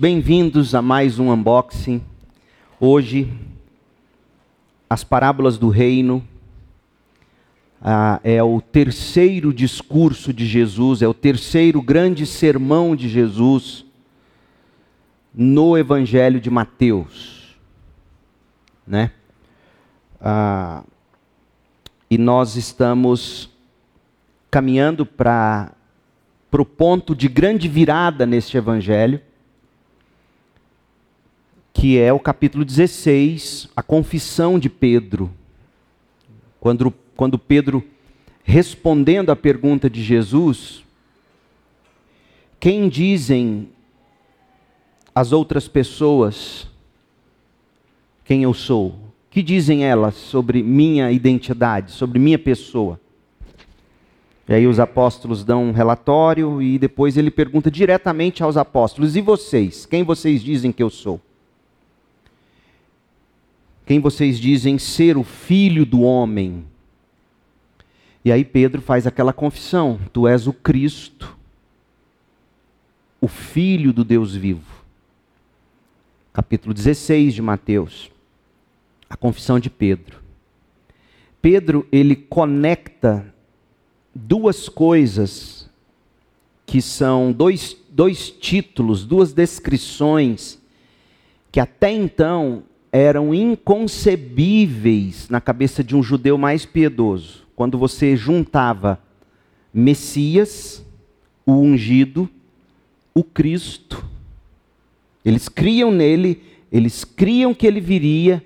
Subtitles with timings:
[0.00, 2.00] Bem-vindos a mais um unboxing.
[2.78, 3.36] Hoje,
[4.88, 6.22] as parábolas do reino
[7.82, 13.84] ah, é o terceiro discurso de Jesus, é o terceiro grande sermão de Jesus
[15.34, 17.58] no Evangelho de Mateus,
[18.86, 19.10] né?
[20.20, 20.84] Ah,
[22.08, 23.50] e nós estamos
[24.48, 25.72] caminhando para
[26.52, 29.26] o ponto de grande virada neste Evangelho
[31.80, 35.30] que é o capítulo 16, a confissão de Pedro.
[36.58, 37.84] Quando, quando Pedro,
[38.42, 40.82] respondendo à pergunta de Jesus,
[42.58, 43.68] quem dizem
[45.14, 46.66] as outras pessoas
[48.24, 48.96] quem eu sou?
[49.30, 53.00] Que dizem elas sobre minha identidade, sobre minha pessoa?
[54.48, 59.20] E aí os apóstolos dão um relatório e depois ele pergunta diretamente aos apóstolos: E
[59.20, 59.86] vocês?
[59.86, 61.20] Quem vocês dizem que eu sou?
[63.88, 66.66] Quem vocês dizem ser o filho do homem?
[68.22, 71.34] E aí Pedro faz aquela confissão: Tu és o Cristo,
[73.18, 74.84] o Filho do Deus vivo.
[76.34, 78.10] Capítulo 16 de Mateus.
[79.08, 80.18] A confissão de Pedro.
[81.40, 83.34] Pedro, ele conecta
[84.14, 85.66] duas coisas
[86.66, 90.60] que são dois, dois títulos, duas descrições
[91.50, 97.46] que até então eram inconcebíveis na cabeça de um judeu mais piedoso.
[97.54, 99.00] Quando você juntava
[99.72, 100.84] Messias,
[101.44, 102.28] o ungido,
[103.14, 104.04] o Cristo.
[105.24, 108.44] Eles criam nele, eles criam que ele viria,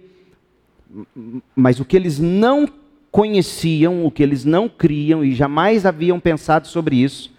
[1.55, 2.69] mas o que eles não
[3.11, 7.31] conheciam, o que eles não criam e jamais haviam pensado sobre isso,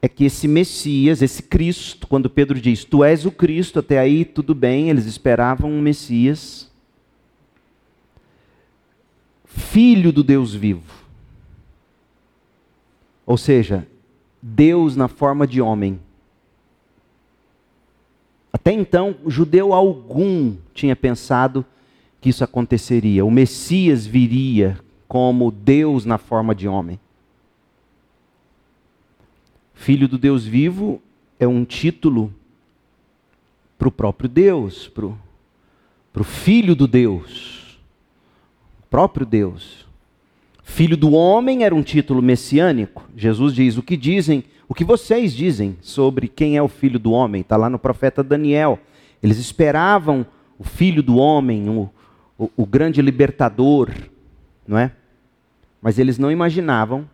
[0.00, 4.24] é que esse Messias, esse Cristo, quando Pedro diz, Tu és o Cristo, até aí
[4.24, 6.70] tudo bem, eles esperavam um Messias,
[9.44, 10.92] filho do Deus vivo.
[13.26, 13.86] Ou seja,
[14.40, 16.00] Deus na forma de homem.
[18.52, 21.64] Até então, judeu algum tinha pensado
[22.20, 23.24] que isso aconteceria.
[23.24, 26.98] O Messias viria como Deus na forma de homem.
[29.78, 31.00] Filho do Deus vivo
[31.38, 32.34] é um título
[33.78, 37.78] para o próprio Deus, para o Filho do Deus,
[38.80, 39.86] o próprio Deus.
[40.64, 43.08] Filho do homem era um título messiânico.
[43.16, 47.12] Jesus diz: O que dizem, o que vocês dizem sobre quem é o filho do
[47.12, 47.40] homem?
[47.40, 48.80] Está lá no profeta Daniel.
[49.22, 50.26] Eles esperavam
[50.58, 51.88] o filho do homem, o,
[52.36, 53.90] o, o grande libertador,
[54.66, 54.90] não é?
[55.80, 57.08] Mas eles não imaginavam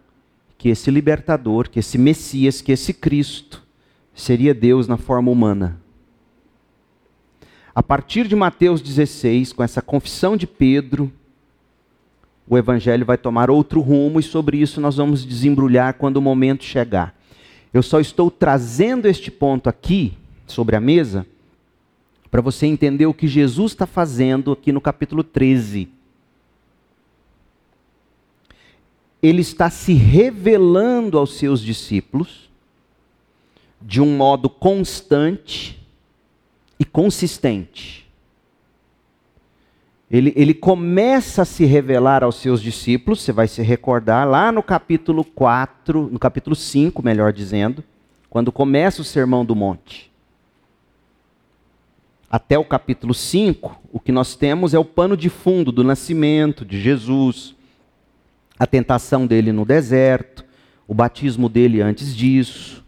[0.56, 3.62] que esse libertador, que esse Messias, que esse Cristo
[4.14, 5.80] seria Deus na forma humana.
[7.74, 11.12] A partir de Mateus 16, com essa confissão de Pedro,
[12.46, 16.62] o evangelho vai tomar outro rumo e sobre isso nós vamos desembrulhar quando o momento
[16.62, 17.18] chegar.
[17.72, 20.16] Eu só estou trazendo este ponto aqui
[20.46, 21.26] sobre a mesa
[22.30, 25.88] para você entender o que Jesus está fazendo aqui no capítulo 13.
[29.26, 32.50] Ele está se revelando aos seus discípulos
[33.80, 35.82] de um modo constante
[36.78, 38.06] e consistente.
[40.10, 44.62] Ele, ele começa a se revelar aos seus discípulos, você vai se recordar lá no
[44.62, 47.82] capítulo 4, no capítulo 5, melhor dizendo,
[48.28, 50.12] quando começa o Sermão do Monte.
[52.30, 56.62] Até o capítulo 5, o que nós temos é o pano de fundo do nascimento
[56.62, 57.54] de Jesus,
[58.58, 60.44] a tentação dele no deserto,
[60.86, 62.84] o batismo dele antes disso,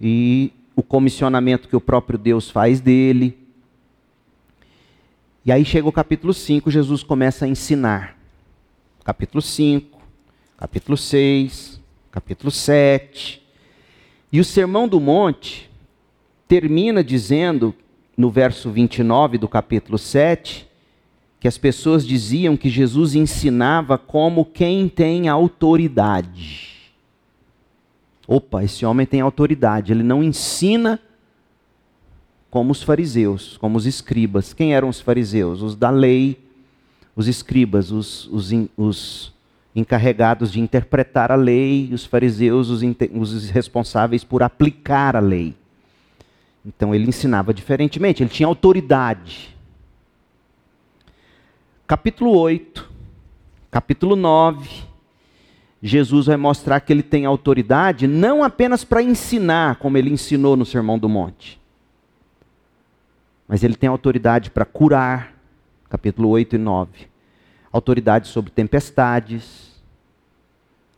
[0.00, 3.38] e o comissionamento que o próprio Deus faz dele.
[5.44, 8.16] E aí chega o capítulo 5, Jesus começa a ensinar.
[9.04, 10.00] Capítulo 5,
[10.56, 13.42] capítulo 6, capítulo 7.
[14.32, 15.70] E o Sermão do Monte
[16.46, 17.74] termina dizendo,
[18.16, 20.68] no verso 29 do capítulo 7,
[21.42, 26.92] que as pessoas diziam que Jesus ensinava como quem tem autoridade.
[28.28, 31.00] Opa, esse homem tem autoridade, ele não ensina
[32.48, 34.52] como os fariseus, como os escribas.
[34.52, 35.62] Quem eram os fariseus?
[35.62, 36.38] Os da lei,
[37.16, 39.32] os escribas, os, os, os
[39.74, 42.82] encarregados de interpretar a lei, os fariseus, os,
[43.14, 45.56] os responsáveis por aplicar a lei.
[46.64, 49.51] Então ele ensinava diferentemente, ele tinha autoridade
[51.92, 52.90] capítulo 8,
[53.70, 54.82] capítulo 9,
[55.82, 60.64] Jesus vai mostrar que ele tem autoridade não apenas para ensinar, como ele ensinou no
[60.64, 61.60] Sermão do Monte,
[63.46, 65.34] mas ele tem autoridade para curar,
[65.90, 66.90] capítulo 8 e 9.
[67.70, 69.78] Autoridade sobre tempestades,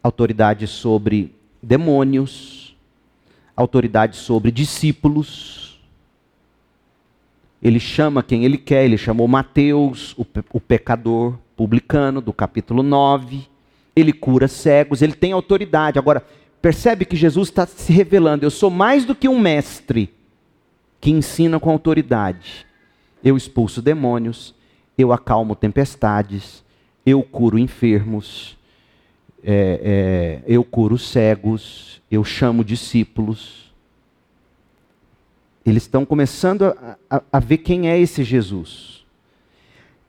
[0.01, 2.77] autoridade sobre demônios,
[3.57, 5.64] autoridade sobre discípulos.
[7.65, 13.49] Ele chama quem ele quer, ele chamou Mateus, o, o pecador publicano, do capítulo 9.
[13.97, 15.99] Ele cura cegos, ele tem autoridade.
[15.99, 16.23] Agora,
[16.61, 20.13] percebe que Jesus está se revelando: eu sou mais do que um mestre
[21.01, 22.67] que ensina com autoridade.
[23.25, 24.55] Eu expulso demônios,
[24.99, 26.63] eu acalmo tempestades,
[27.07, 28.59] eu curo enfermos,
[29.43, 33.64] é, é, eu curo cegos, eu chamo discípulos.
[35.65, 39.05] Eles estão começando a, a, a ver quem é esse Jesus.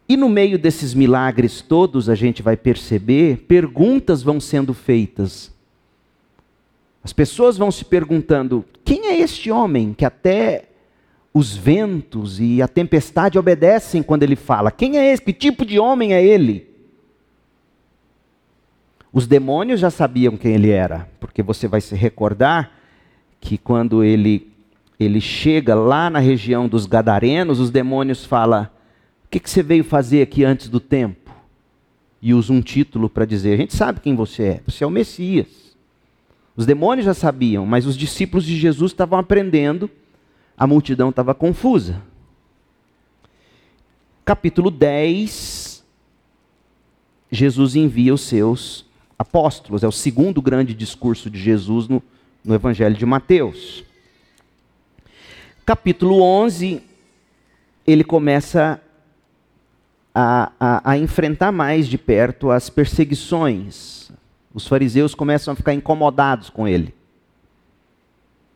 [0.07, 5.51] E no meio desses milagres todos, a gente vai perceber, perguntas vão sendo feitas.
[7.03, 10.65] As pessoas vão se perguntando: quem é este homem que até
[11.35, 14.71] os ventos e a tempestade obedecem quando ele fala.
[14.71, 15.21] Quem é esse?
[15.21, 16.65] Que tipo de homem é ele?
[19.11, 22.71] Os demônios já sabiam quem ele era, porque você vai se recordar
[23.41, 24.54] que quando ele
[24.99, 28.63] ele chega lá na região dos gadarenos, os demônios falam:
[29.25, 31.31] "O que, que você veio fazer aqui antes do tempo?"
[32.21, 34.61] E usa um título para dizer: "A gente sabe quem você é.
[34.65, 35.65] Você é o Messias."
[36.55, 39.89] Os demônios já sabiam, mas os discípulos de Jesus estavam aprendendo
[40.57, 42.01] a multidão estava confusa.
[44.23, 45.83] Capítulo 10,
[47.29, 48.85] Jesus envia os seus
[49.19, 52.01] apóstolos, é o segundo grande discurso de Jesus no,
[52.43, 53.83] no Evangelho de Mateus.
[55.65, 56.79] Capítulo 11,
[57.87, 58.79] ele começa
[60.13, 64.11] a, a, a enfrentar mais de perto as perseguições.
[64.53, 66.93] Os fariseus começam a ficar incomodados com ele.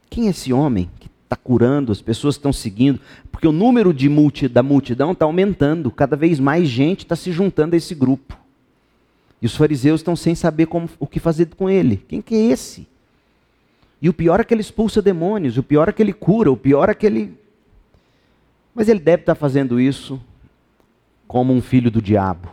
[0.07, 2.99] Quem é esse homem que está curando, as pessoas estão seguindo,
[3.31, 7.31] porque o número de multi, da multidão está aumentando, cada vez mais gente está se
[7.31, 8.37] juntando a esse grupo.
[9.41, 11.97] E os fariseus estão sem saber como, o que fazer com ele.
[12.07, 12.87] Quem que é esse?
[14.01, 16.57] E o pior é que ele expulsa demônios, o pior é que ele cura, o
[16.57, 17.37] pior é que ele.
[18.73, 20.21] Mas ele deve estar tá fazendo isso
[21.27, 22.49] como um filho do diabo.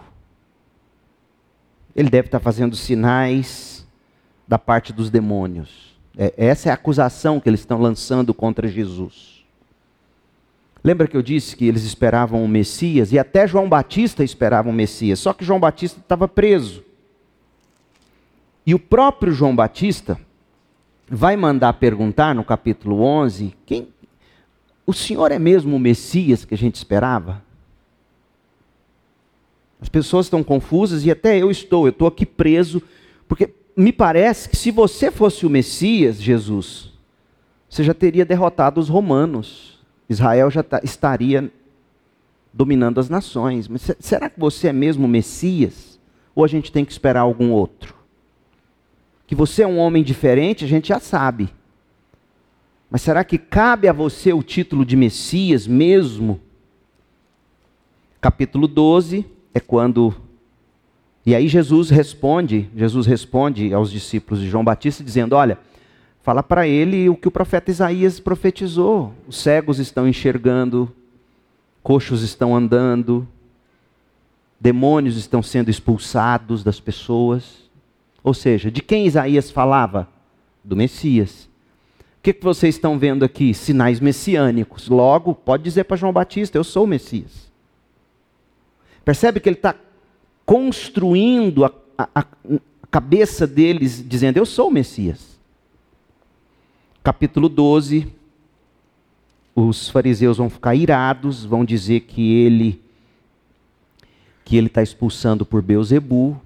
[1.94, 3.86] Ele deve estar tá fazendo sinais
[4.46, 5.96] da parte dos demônios.
[6.16, 9.44] É, essa é a acusação que eles estão lançando contra Jesus.
[10.82, 14.72] Lembra que eu disse que eles esperavam o Messias e até João Batista esperava o
[14.72, 16.84] Messias, só que João Batista estava preso.
[18.64, 20.18] E o próprio João Batista
[21.08, 23.88] vai mandar perguntar no capítulo 11: quem,
[24.86, 27.42] o Senhor é mesmo o Messias que a gente esperava?
[29.80, 32.82] As pessoas estão confusas e até eu estou, eu estou aqui preso,
[33.28, 36.92] porque me parece que se você fosse o Messias, Jesus,
[37.68, 39.76] você já teria derrotado os romanos.
[40.08, 41.52] Israel já estaria
[42.52, 43.68] dominando as nações.
[43.68, 45.98] Mas será que você é mesmo o Messias?
[46.34, 47.94] Ou a gente tem que esperar algum outro?
[49.26, 51.48] Que você é um homem diferente, a gente já sabe.
[52.90, 56.40] Mas será que cabe a você o título de Messias mesmo?
[58.20, 60.14] Capítulo 12 é quando
[61.26, 65.58] e aí Jesus responde, Jesus responde aos discípulos de João Batista dizendo: "Olha,
[66.22, 69.12] fala para ele o que o profeta Isaías profetizou.
[69.26, 70.90] Os cegos estão enxergando,
[71.82, 73.26] coxos estão andando,
[74.60, 77.65] demônios estão sendo expulsados das pessoas.
[78.26, 80.08] Ou seja, de quem Isaías falava?
[80.64, 81.48] Do Messias.
[82.18, 83.54] O que, que vocês estão vendo aqui?
[83.54, 84.88] Sinais messiânicos.
[84.88, 87.52] Logo, pode dizer para João Batista: Eu sou o Messias.
[89.04, 89.76] Percebe que ele está
[90.44, 92.26] construindo a, a, a
[92.90, 95.38] cabeça deles, dizendo: Eu sou o Messias.
[97.04, 98.12] Capítulo 12,
[99.54, 102.82] os fariseus vão ficar irados, vão dizer que ele
[104.44, 106.40] que ele está expulsando por Beuzebu.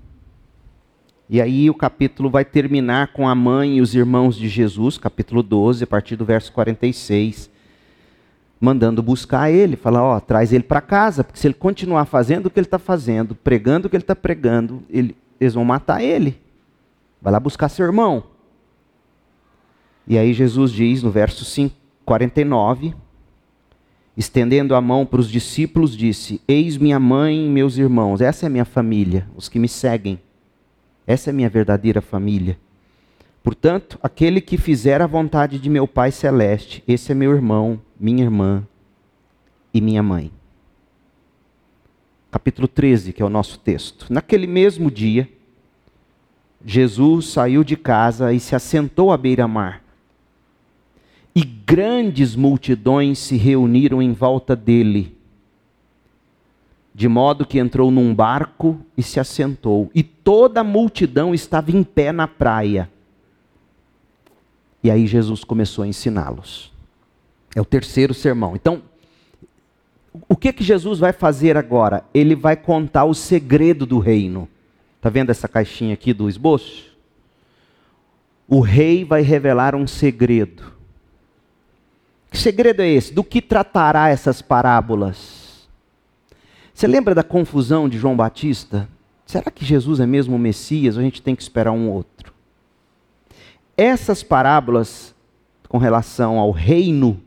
[1.30, 5.42] E aí o capítulo vai terminar com a mãe e os irmãos de Jesus, capítulo
[5.42, 7.48] 12, a partir do verso 46
[8.60, 12.50] mandando buscar ele, falar, ó, traz ele para casa, porque se ele continuar fazendo o
[12.50, 16.38] que ele está fazendo, pregando o que ele está pregando, ele, eles vão matar ele.
[17.22, 18.22] Vai lá buscar seu irmão.
[20.06, 22.94] E aí Jesus diz no verso 5, 49,
[24.16, 28.48] estendendo a mão para os discípulos, disse: Eis minha mãe e meus irmãos, essa é
[28.48, 30.20] minha família, os que me seguem.
[31.10, 32.56] Essa é minha verdadeira família.
[33.42, 38.22] Portanto, aquele que fizer a vontade de meu Pai celeste, esse é meu irmão, minha
[38.22, 38.64] irmã
[39.74, 40.30] e minha mãe.
[42.30, 44.06] Capítulo 13, que é o nosso texto.
[44.08, 45.28] Naquele mesmo dia,
[46.64, 49.82] Jesus saiu de casa e se assentou à beira-mar.
[51.34, 55.16] e grandes multidões se reuniram em volta dele,
[56.94, 61.82] de modo que entrou num barco e se assentou, e toda a multidão estava em
[61.82, 62.90] pé na praia.
[64.82, 66.72] E aí Jesus começou a ensiná-los.
[67.54, 68.56] É o terceiro sermão.
[68.56, 68.82] Então,
[70.28, 72.04] o que que Jesus vai fazer agora?
[72.14, 74.48] Ele vai contar o segredo do reino.
[75.00, 76.90] Tá vendo essa caixinha aqui do esboço?
[78.48, 80.72] O rei vai revelar um segredo.
[82.30, 83.12] Que segredo é esse?
[83.12, 85.39] Do que tratará essas parábolas?
[86.80, 88.88] Você lembra da confusão de João Batista?
[89.26, 92.32] Será que Jesus é mesmo o Messias ou a gente tem que esperar um outro?
[93.76, 95.14] Essas parábolas
[95.68, 97.20] com relação ao reino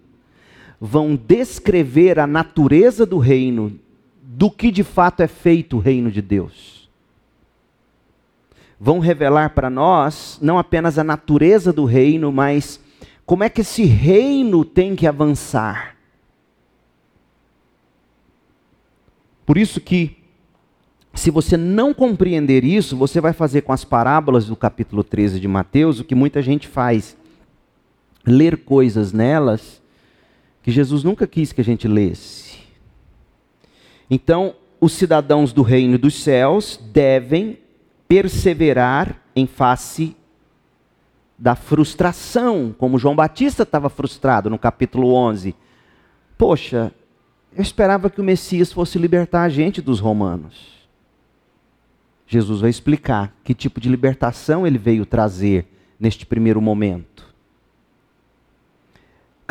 [0.81, 3.79] vão descrever a natureza do reino,
[4.23, 6.89] do que de fato é feito o reino de Deus.
[8.79, 12.79] Vão revelar para nós não apenas a natureza do reino, mas
[13.23, 15.92] como é que esse reino tem que avançar.
[19.53, 20.17] Por isso que
[21.13, 25.47] se você não compreender isso, você vai fazer com as parábolas do capítulo 13 de
[25.47, 27.15] Mateus o que muita gente faz:
[28.25, 29.79] ler coisas nelas
[30.63, 32.61] que Jesus nunca quis que a gente lesse.
[34.09, 37.59] Então, os cidadãos do reino dos céus devem
[38.07, 40.17] perseverar em face
[41.37, 45.55] da frustração, como João Batista estava frustrado no capítulo 11.
[46.39, 46.91] Poxa,
[47.55, 50.87] eu esperava que o Messias fosse libertar a gente dos romanos.
[52.27, 55.67] Jesus vai explicar que tipo de libertação ele veio trazer
[55.99, 57.13] neste primeiro momento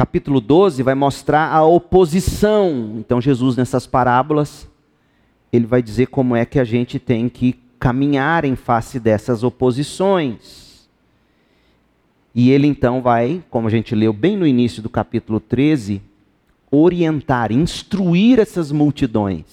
[0.03, 2.97] capítulo 12 vai mostrar a oposição.
[2.99, 4.69] Então, Jesus, nessas parábolas,
[5.53, 10.89] ele vai dizer como é que a gente tem que caminhar em face dessas oposições.
[12.35, 16.03] E ele então vai, como a gente leu bem no início do capítulo 13,
[16.73, 19.45] orientar, instruir essas multidões.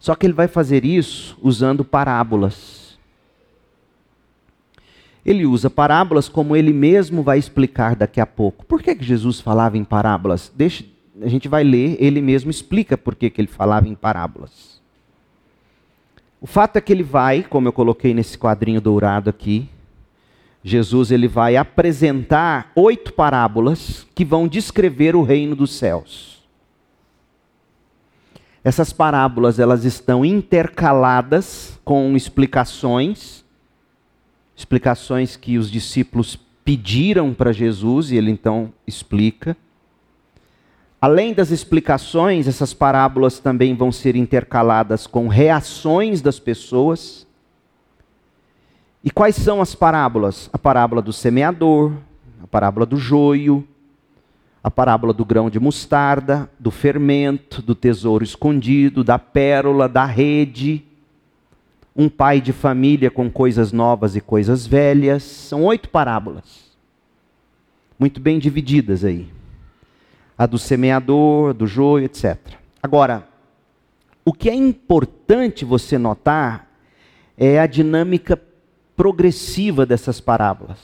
[0.00, 2.98] Só que ele vai fazer isso usando parábolas.
[5.24, 8.66] Ele usa parábolas como ele mesmo vai explicar daqui a pouco.
[8.66, 10.52] Por que, que Jesus falava em parábolas?
[10.54, 10.84] Deixa,
[11.22, 14.82] a gente vai ler, ele mesmo explica por que, que ele falava em parábolas.
[16.40, 19.66] O fato é que ele vai, como eu coloquei nesse quadrinho dourado aqui,
[20.64, 26.42] Jesus ele vai apresentar oito parábolas que vão descrever o reino dos céus.
[28.64, 33.44] Essas parábolas elas estão intercaladas com explicações
[34.56, 39.56] explicações que os discípulos pediram para Jesus e ele então explica.
[41.00, 47.26] Além das explicações, essas parábolas também vão ser intercaladas com reações das pessoas.
[49.04, 50.48] E quais são as parábolas?
[50.52, 51.92] A parábola do semeador,
[52.42, 53.66] a parábola do joio,
[54.62, 60.84] a parábola do grão de mostarda, do fermento, do tesouro escondido, da pérola, da rede
[61.96, 65.22] um pai de família com coisas novas e coisas velhas.
[65.22, 66.72] São oito parábolas,
[67.98, 69.32] muito bem divididas aí.
[70.36, 72.36] A do semeador, do joio, etc.
[72.82, 73.28] Agora,
[74.24, 76.68] o que é importante você notar
[77.38, 78.40] é a dinâmica
[78.96, 80.78] progressiva dessas parábolas.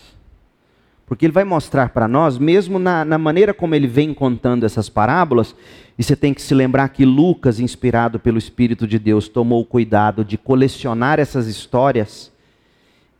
[1.06, 4.88] Porque ele vai mostrar para nós, mesmo na, na, maneira como ele vem contando essas
[4.88, 5.56] parábolas,
[5.98, 9.66] e você tem que se lembrar que Lucas, inspirado pelo Espírito de Deus, tomou o
[9.66, 12.30] cuidado de colecionar essas histórias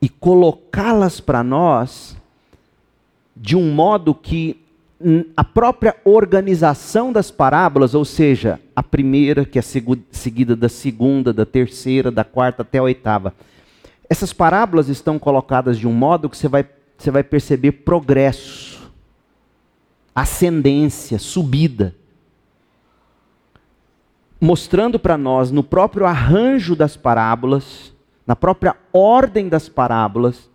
[0.00, 2.16] e colocá-las para nós
[3.36, 4.60] de um modo que
[5.34, 11.46] a própria organização das parábolas, ou seja, a primeira, que é seguida da segunda, da
[11.46, 13.34] terceira, da quarta até a oitava,
[14.10, 16.66] essas parábolas estão colocadas de um modo que você vai
[16.98, 18.92] você vai perceber progresso,
[20.14, 21.94] ascendência, subida.
[24.38, 27.94] Mostrando para nós, no próprio arranjo das parábolas,
[28.26, 30.50] na própria ordem das parábolas,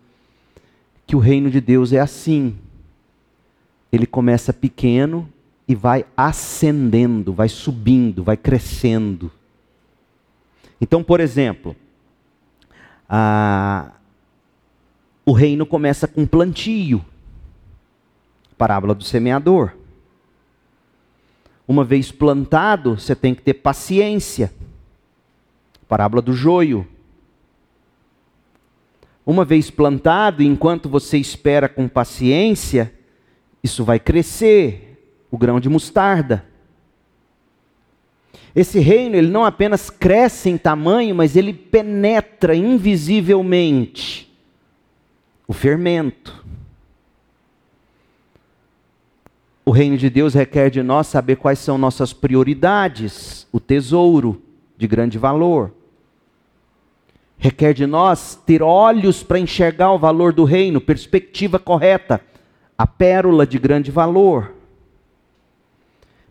[1.04, 2.56] que o reino de Deus é assim.
[3.90, 5.28] Ele começa pequeno
[5.66, 9.32] e vai ascendendo, vai subindo, vai crescendo.
[10.80, 11.74] Então, por exemplo,
[15.24, 17.04] o reino começa com plantio.
[18.56, 19.72] Parábola do semeador.
[21.68, 24.52] Uma vez plantado, você tem que ter paciência.
[25.88, 26.86] Parábola do joio.
[29.24, 32.94] Uma vez plantado, enquanto você espera com paciência,
[33.62, 36.44] isso vai crescer, o grão de mostarda.
[38.56, 44.34] Esse reino, ele não apenas cresce em tamanho, mas ele penetra invisivelmente
[45.46, 46.46] o fermento.
[49.68, 54.40] o reino de Deus requer de nós saber quais são nossas prioridades, o tesouro
[54.78, 55.72] de grande valor.
[57.36, 62.20] Requer de nós ter olhos para enxergar o valor do reino, perspectiva correta,
[62.78, 64.54] a pérola de grande valor.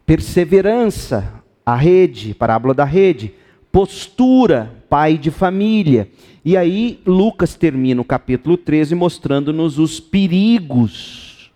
[0.06, 3.34] Perseverança, a rede, parábola da rede.
[3.72, 6.10] Postura, pai de família.
[6.44, 11.52] E aí, Lucas termina o capítulo 13 mostrando-nos os perigos,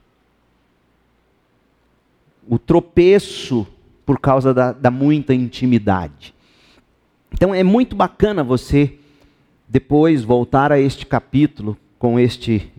[2.47, 3.67] o tropeço
[4.05, 6.33] por causa da, da muita intimidade.
[7.31, 8.95] Então, é muito bacana você
[9.67, 12.71] depois voltar a este capítulo com este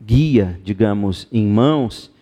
[0.00, 2.12] guia, digamos, em mãos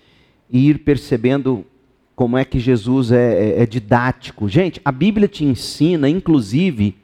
[0.50, 1.66] e ir percebendo
[2.14, 4.48] como é que Jesus é, é, é didático.
[4.48, 6.96] Gente, a Bíblia te ensina, inclusive,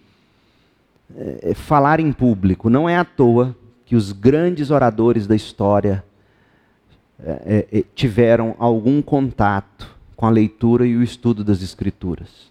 [1.16, 2.70] é, é, falar em público.
[2.70, 6.04] Não é à toa que os grandes oradores da história
[7.18, 12.50] é, é, tiveram algum contato com a leitura e o estudo das Escrituras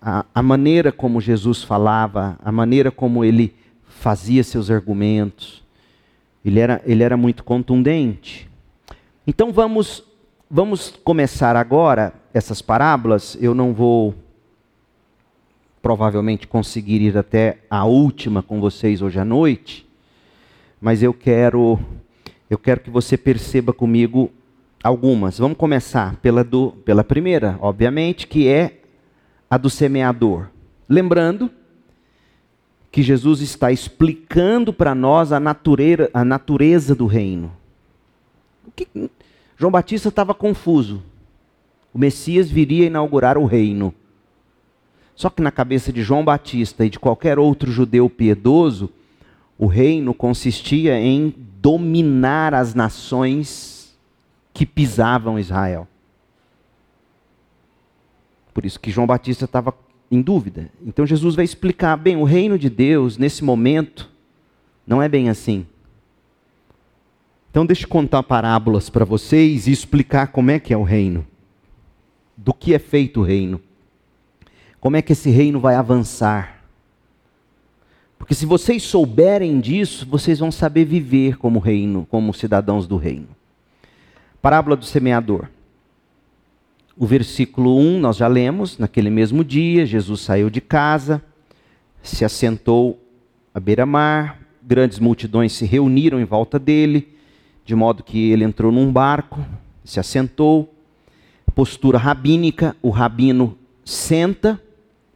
[0.00, 3.54] a, a, maneira como Jesus falava, a maneira como ele
[3.86, 5.62] fazia seus argumentos,
[6.44, 8.48] ele era, ele era muito contundente.
[9.26, 10.04] Então vamos,
[10.50, 13.38] vamos começar agora essas parábolas.
[13.40, 14.14] Eu não vou
[15.80, 19.86] provavelmente conseguir ir até a última com vocês hoje à noite,
[20.80, 21.78] mas eu quero
[22.50, 24.30] eu quero que você perceba comigo
[24.82, 25.38] algumas.
[25.38, 28.80] Vamos começar pela do, pela primeira, obviamente, que é
[29.48, 30.48] a do semeador.
[30.86, 31.50] Lembrando
[32.92, 37.50] que Jesus está explicando para nós a natureza, a natureza do reino.
[38.74, 38.88] Que...
[39.56, 41.02] João Batista estava confuso.
[41.92, 43.94] O Messias viria inaugurar o reino.
[45.14, 48.90] Só que na cabeça de João Batista e de qualquer outro judeu piedoso,
[49.56, 53.96] o reino consistia em dominar as nações
[54.52, 55.86] que pisavam Israel.
[58.52, 59.74] Por isso que João Batista estava
[60.10, 60.70] em dúvida.
[60.84, 64.10] Então Jesus vai explicar: bem, o reino de Deus, nesse momento,
[64.86, 65.66] não é bem assim.
[67.54, 71.24] Então deixe eu contar parábolas para vocês e explicar como é que é o reino.
[72.36, 73.60] Do que é feito o reino.
[74.80, 76.64] Como é que esse reino vai avançar.
[78.18, 83.28] Porque se vocês souberem disso, vocês vão saber viver como reino, como cidadãos do reino.
[84.42, 85.46] Parábola do semeador.
[86.96, 91.22] O versículo 1 nós já lemos, naquele mesmo dia, Jesus saiu de casa,
[92.02, 93.00] se assentou
[93.54, 97.13] à beira-mar, grandes multidões se reuniram em volta dele,
[97.64, 99.44] de modo que ele entrou num barco,
[99.84, 100.72] se assentou,
[101.54, 104.60] postura rabínica, o rabino senta,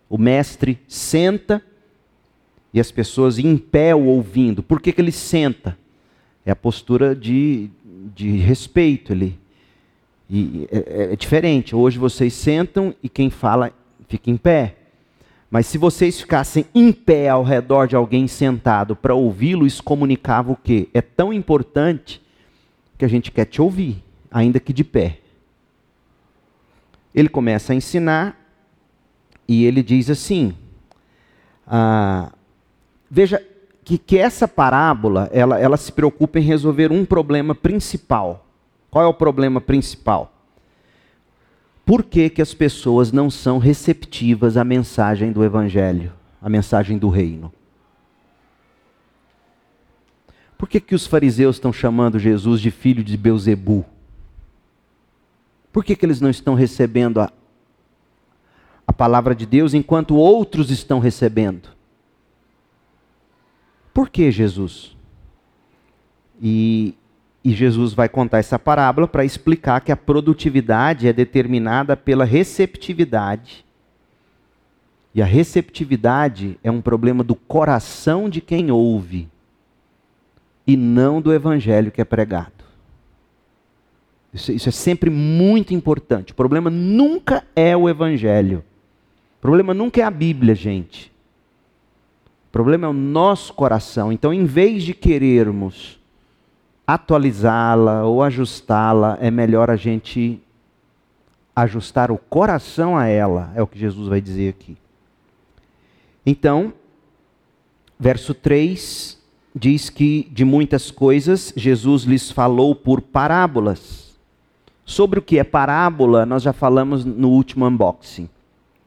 [0.09, 1.63] o mestre senta,
[2.73, 4.63] e as pessoas em pé o ouvindo.
[4.63, 5.77] Por que, que ele senta?
[6.45, 7.71] É a postura de,
[8.15, 9.39] de respeito, ele
[10.31, 11.75] e é, é, é diferente.
[11.75, 13.73] Hoje vocês sentam e quem fala
[14.09, 14.77] fica em pé.
[15.51, 20.53] Mas se vocês ficassem em pé ao redor de alguém sentado para ouvi-lo, isso comunicava
[20.53, 20.89] o quê?
[20.93, 22.21] É tão importante
[22.99, 25.21] que a gente quer te ouvir, ainda que de pé.
[27.15, 28.37] Ele começa a ensinar
[29.47, 30.55] e ele diz assim:
[31.67, 32.33] ah,
[33.09, 33.43] veja
[33.85, 38.47] que, que essa parábola ela, ela se preocupa em resolver um problema principal.
[38.91, 40.33] Qual é o problema principal?
[41.87, 47.09] Por que, que as pessoas não são receptivas à mensagem do Evangelho, à mensagem do
[47.09, 47.51] reino?
[50.59, 53.87] Por que, que os fariseus estão chamando Jesus de filho de Beuzebu?
[55.73, 57.33] Por que, que eles não estão recebendo a,
[58.85, 61.68] a palavra de Deus enquanto outros estão recebendo?
[63.94, 64.97] Por que Jesus?
[66.42, 66.94] E
[67.49, 73.64] e Jesus vai contar essa parábola para explicar que a produtividade é determinada pela receptividade.
[75.14, 79.31] E a receptividade é um problema do coração de quem ouve
[80.68, 82.52] e não do evangelho que é pregado.
[84.35, 86.33] Isso, isso, é sempre muito importante.
[86.33, 88.62] O problema nunca é o evangelho.
[89.38, 91.11] O problema nunca é a Bíblia, gente.
[92.48, 94.12] O problema é o nosso coração.
[94.12, 95.98] Então, em vez de querermos
[96.87, 100.38] atualizá-la ou ajustá-la, é melhor a gente
[101.57, 104.76] ajustar o coração a ela, é o que Jesus vai dizer aqui.
[106.26, 106.74] Então,
[107.98, 109.17] verso 3
[109.59, 114.16] diz que de muitas coisas Jesus lhes falou por parábolas.
[114.85, 118.29] Sobre o que é parábola, nós já falamos no último unboxing.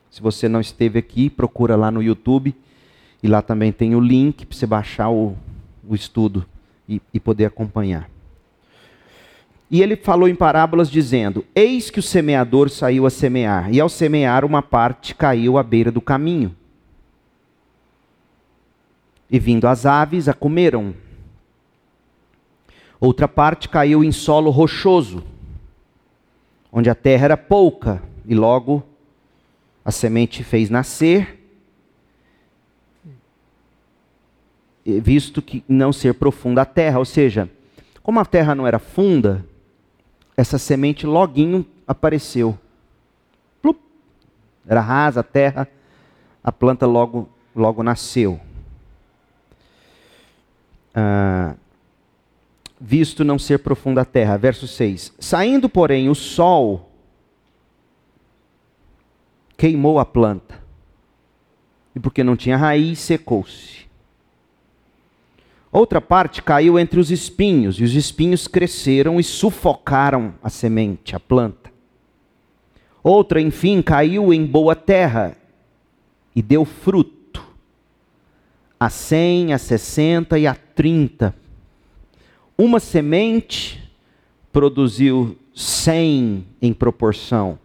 [0.10, 2.56] Se você não esteve aqui, procura lá no YouTube.
[3.22, 5.36] E lá também tem o link para você baixar o,
[5.88, 6.46] o estudo
[6.90, 8.10] e, e poder acompanhar.
[9.70, 13.88] E ele falou em parábolas dizendo: Eis que o semeador saiu a semear, e ao
[13.88, 16.56] semear, uma parte caiu à beira do caminho.
[19.32, 20.94] E vindo as aves, a comeram.
[23.00, 25.24] Outra parte caiu em solo rochoso,
[26.72, 28.84] onde a terra era pouca, e logo
[29.84, 31.40] a semente fez nascer,
[34.86, 37.50] visto que não ser profunda a terra, ou seja,
[38.04, 39.46] como a terra não era funda,
[40.36, 42.58] essa semente loguinho apareceu.
[43.62, 43.80] Plup,
[44.68, 45.68] era rasa a terra,
[46.44, 48.40] a planta logo, logo nasceu.
[50.94, 51.56] Ah,
[52.80, 54.38] visto não ser profunda a terra.
[54.38, 55.14] Verso 6.
[55.20, 56.92] Saindo, porém, o sol
[59.56, 60.60] queimou a planta.
[61.96, 63.82] E porque não tinha raiz, secou-se.
[65.72, 71.20] Outra parte caiu entre os espinhos, e os espinhos cresceram e sufocaram a semente, a
[71.20, 71.72] planta.
[73.02, 75.38] Outra, enfim, caiu em boa terra
[76.36, 77.42] e deu fruto,
[78.80, 81.36] a cem, a sessenta e a trinta.
[82.58, 83.82] Uma semente
[84.52, 87.58] produziu cem em proporção,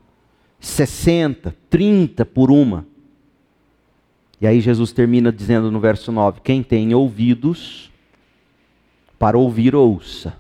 [0.61, 2.87] sessenta, trinta por uma.
[4.41, 7.91] E aí Jesus termina dizendo no verso 9: Quem tem ouvidos,
[9.19, 10.37] para ouvir, ouça.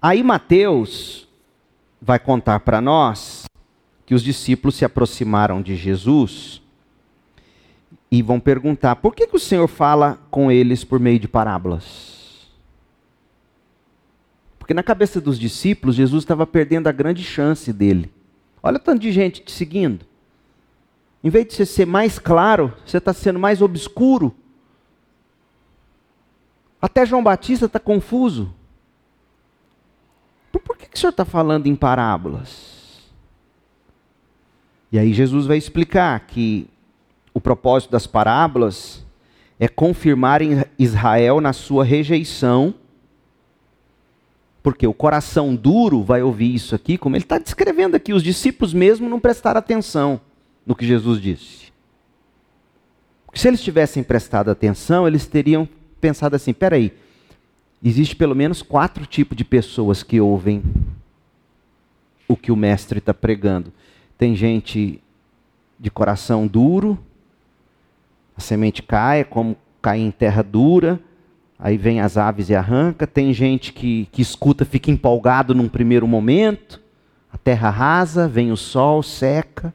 [0.00, 1.26] Aí Mateus
[2.00, 3.46] vai contar para nós
[4.04, 6.60] que os discípulos se aproximaram de Jesus
[8.18, 12.48] e vão perguntar: por que, que o Senhor fala com eles por meio de parábolas?
[14.58, 18.10] Porque na cabeça dos discípulos, Jesus estava perdendo a grande chance dele.
[18.62, 20.06] Olha o tanto de gente te seguindo.
[21.22, 24.34] Em vez de você ser mais claro, você está sendo mais obscuro.
[26.80, 28.54] Até João Batista está confuso.
[30.52, 33.02] Por, por que, que o senhor está falando em parábolas?
[34.92, 36.70] E aí Jesus vai explicar que
[37.44, 39.04] propósito das parábolas
[39.60, 40.40] é confirmar
[40.78, 42.74] Israel na sua rejeição,
[44.62, 48.72] porque o coração duro vai ouvir isso aqui, como ele está descrevendo aqui, os discípulos
[48.72, 50.20] mesmo não prestaram atenção
[50.66, 51.72] no que Jesus disse.
[53.26, 55.68] Porque se eles tivessem prestado atenção, eles teriam
[56.00, 56.92] pensado assim: peraí,
[57.82, 60.62] existe pelo menos quatro tipos de pessoas que ouvem
[62.26, 63.70] o que o mestre está pregando.
[64.16, 65.00] Tem gente
[65.78, 66.98] de coração duro,
[68.36, 71.00] a semente cai, é como cair em terra dura,
[71.58, 73.06] aí vem as aves e arranca.
[73.06, 76.80] Tem gente que, que escuta, fica empolgado num primeiro momento,
[77.32, 79.74] a terra rasa, vem o sol, seca.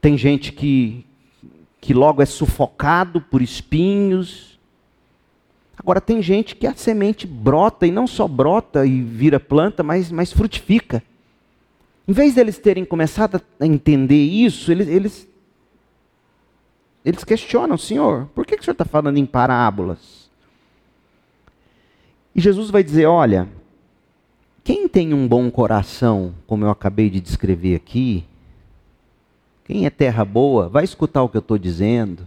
[0.00, 1.06] Tem gente que,
[1.80, 4.52] que logo é sufocado por espinhos,
[5.82, 10.12] Agora, tem gente que a semente brota, e não só brota e vira planta, mas,
[10.12, 11.02] mas frutifica.
[12.06, 15.28] Em vez deles terem começado a entender isso, eles, eles,
[17.04, 20.30] eles questionam, Senhor, por que, que o Senhor está falando em parábolas?
[22.34, 23.48] E Jesus vai dizer: olha,
[24.64, 28.24] quem tem um bom coração, como eu acabei de descrever aqui,
[29.64, 32.26] quem é terra boa, vai escutar o que eu estou dizendo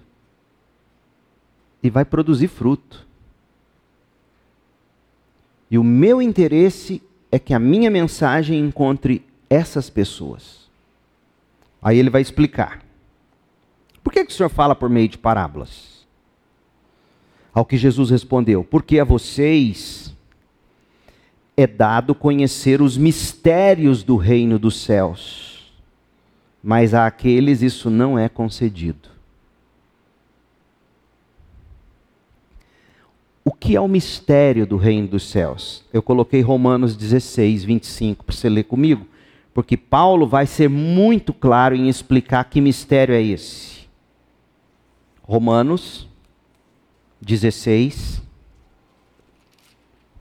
[1.81, 3.05] e vai produzir fruto.
[5.69, 10.69] E o meu interesse é que a minha mensagem encontre essas pessoas.
[11.81, 12.84] Aí ele vai explicar.
[14.05, 16.05] Por que, que o senhor fala por meio de parábolas?
[17.51, 20.15] Ao que Jesus respondeu: Porque a vocês
[21.57, 25.73] é dado conhecer os mistérios do reino dos céus,
[26.61, 29.09] mas a aqueles isso não é concedido.
[33.43, 35.83] O que é o mistério do reino dos céus?
[35.91, 39.07] Eu coloquei Romanos 16, 25 para você ler comigo,
[39.51, 43.74] porque Paulo vai ser muito claro em explicar que mistério é esse.
[45.27, 46.07] Romanos
[47.19, 48.21] 16,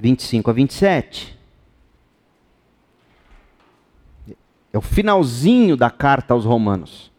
[0.01, 1.39] 25 a 27.
[4.73, 7.13] É o finalzinho da carta aos Romanos.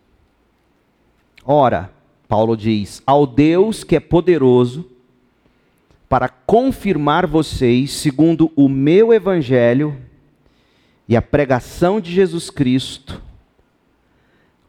[1.45, 1.91] Ora,
[2.27, 4.89] Paulo diz: Ao Deus que é poderoso
[6.09, 9.95] para confirmar vocês, segundo o meu evangelho
[11.07, 13.21] e a pregação de Jesus Cristo,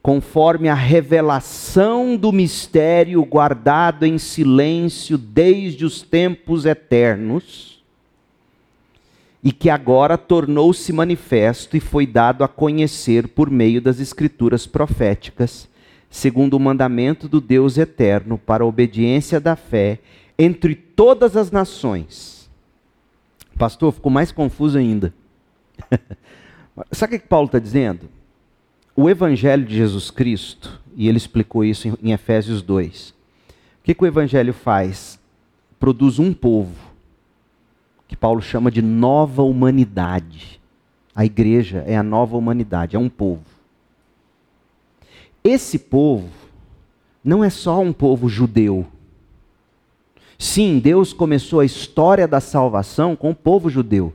[0.07, 7.83] conforme a revelação do mistério guardado em silêncio desde os tempos eternos,
[9.43, 15.69] e que agora tornou-se manifesto e foi dado a conhecer por meio das escrituras proféticas,
[16.09, 19.99] segundo o mandamento do Deus eterno, para a obediência da fé
[20.39, 22.49] entre todas as nações,
[23.59, 25.13] Pastor, ficou mais confuso ainda.
[26.93, 28.09] Sabe o que Paulo está dizendo?
[28.99, 33.11] O Evangelho de Jesus Cristo, e ele explicou isso em Efésios 2.
[33.11, 33.15] O
[33.85, 35.21] que, que o Evangelho faz?
[35.79, 36.75] Produz um povo,
[38.09, 40.59] que Paulo chama de nova humanidade.
[41.15, 43.45] A igreja é a nova humanidade, é um povo.
[45.45, 46.31] Esse povo
[47.23, 48.87] não é só um povo judeu.
[50.39, 54.15] Sim, Deus começou a história da salvação com o povo judeu.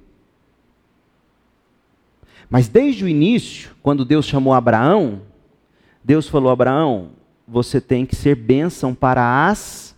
[2.51, 5.21] Mas desde o início, quando Deus chamou Abraão,
[6.03, 7.11] Deus falou: Abraão,
[7.47, 9.95] você tem que ser bênção para as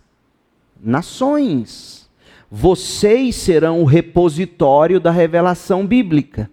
[0.80, 2.08] nações.
[2.48, 6.48] Vocês serão o repositório da revelação bíblica.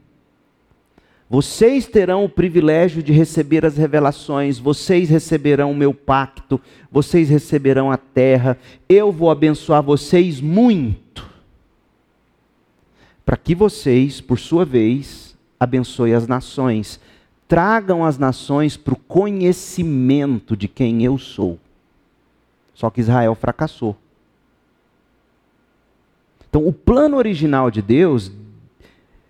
[1.29, 6.59] Vocês terão o privilégio de receber as revelações, vocês receberão o meu pacto,
[6.91, 8.57] vocês receberão a terra,
[8.89, 11.25] eu vou abençoar vocês muito,
[13.23, 15.30] para que vocês, por sua vez,
[15.61, 16.99] abençoem as nações,
[17.47, 21.59] tragam as nações para o conhecimento de quem eu sou.
[22.73, 23.95] Só que Israel fracassou.
[26.49, 28.31] Então, o plano original de Deus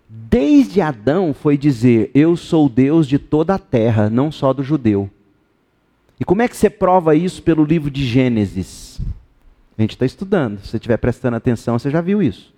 [0.08, 5.10] desde Adão foi dizer: Eu sou Deus de toda a terra, não só do judeu.
[6.18, 8.98] E como é que você prova isso pelo livro de Gênesis?
[9.76, 12.52] A gente está estudando, se você estiver prestando atenção, você já viu isso.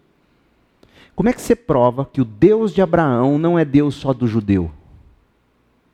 [1.14, 4.27] Como é que você prova que o Deus de Abraão não é Deus só do
[4.27, 4.70] judeu?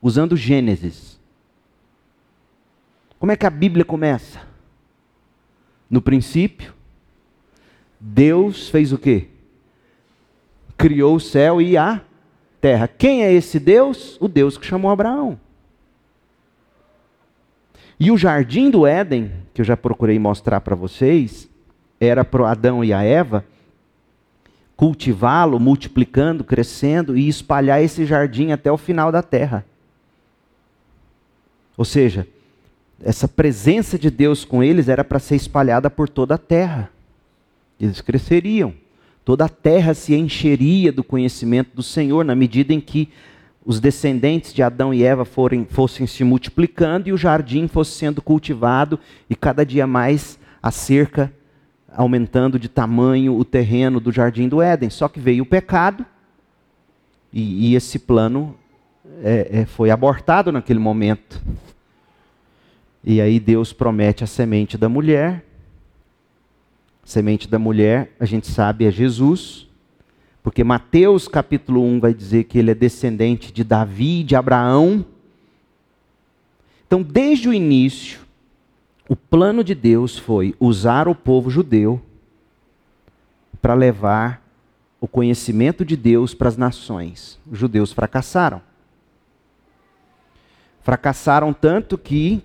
[0.01, 1.19] Usando Gênesis.
[3.19, 4.41] Como é que a Bíblia começa?
[5.91, 6.73] No princípio,
[8.01, 9.29] Deus fez o quê?
[10.81, 12.01] criou o céu e a
[12.59, 12.89] terra.
[12.89, 14.17] Quem é esse Deus?
[14.19, 15.39] O Deus que chamou Abraão.
[17.99, 21.51] E o jardim do Éden, que eu já procurei mostrar para vocês,
[22.01, 23.45] era para Adão e a Eva
[24.81, 29.63] cultivá-lo, multiplicando, crescendo e espalhar esse jardim até o final da terra.
[31.77, 32.27] Ou seja,
[33.05, 36.91] essa presença de Deus com eles era para ser espalhada por toda a terra.
[37.79, 38.73] Eles cresceriam.
[39.23, 43.11] Toda a terra se encheria do conhecimento do Senhor, na medida em que
[43.63, 48.23] os descendentes de Adão e Eva forem, fossem se multiplicando e o jardim fosse sendo
[48.23, 51.31] cultivado e cada dia mais a cerca
[51.95, 54.91] aumentando de tamanho o terreno do jardim do Éden.
[54.91, 56.05] Só que veio o pecado
[57.33, 58.57] e, e esse plano
[59.23, 61.41] é, é, foi abortado naquele momento.
[63.03, 65.45] E aí Deus promete a semente da mulher
[67.11, 69.67] semente da mulher, a gente sabe, é Jesus,
[70.45, 75.05] porque Mateus capítulo 1 vai dizer que ele é descendente de Davi, de Abraão.
[76.87, 78.21] Então, desde o início,
[79.11, 82.01] o plano de Deus foi usar o povo judeu
[83.61, 84.41] para levar
[85.01, 87.37] o conhecimento de Deus para as nações.
[87.51, 88.63] Os judeus fracassaram.
[90.81, 92.41] Fracassaram tanto que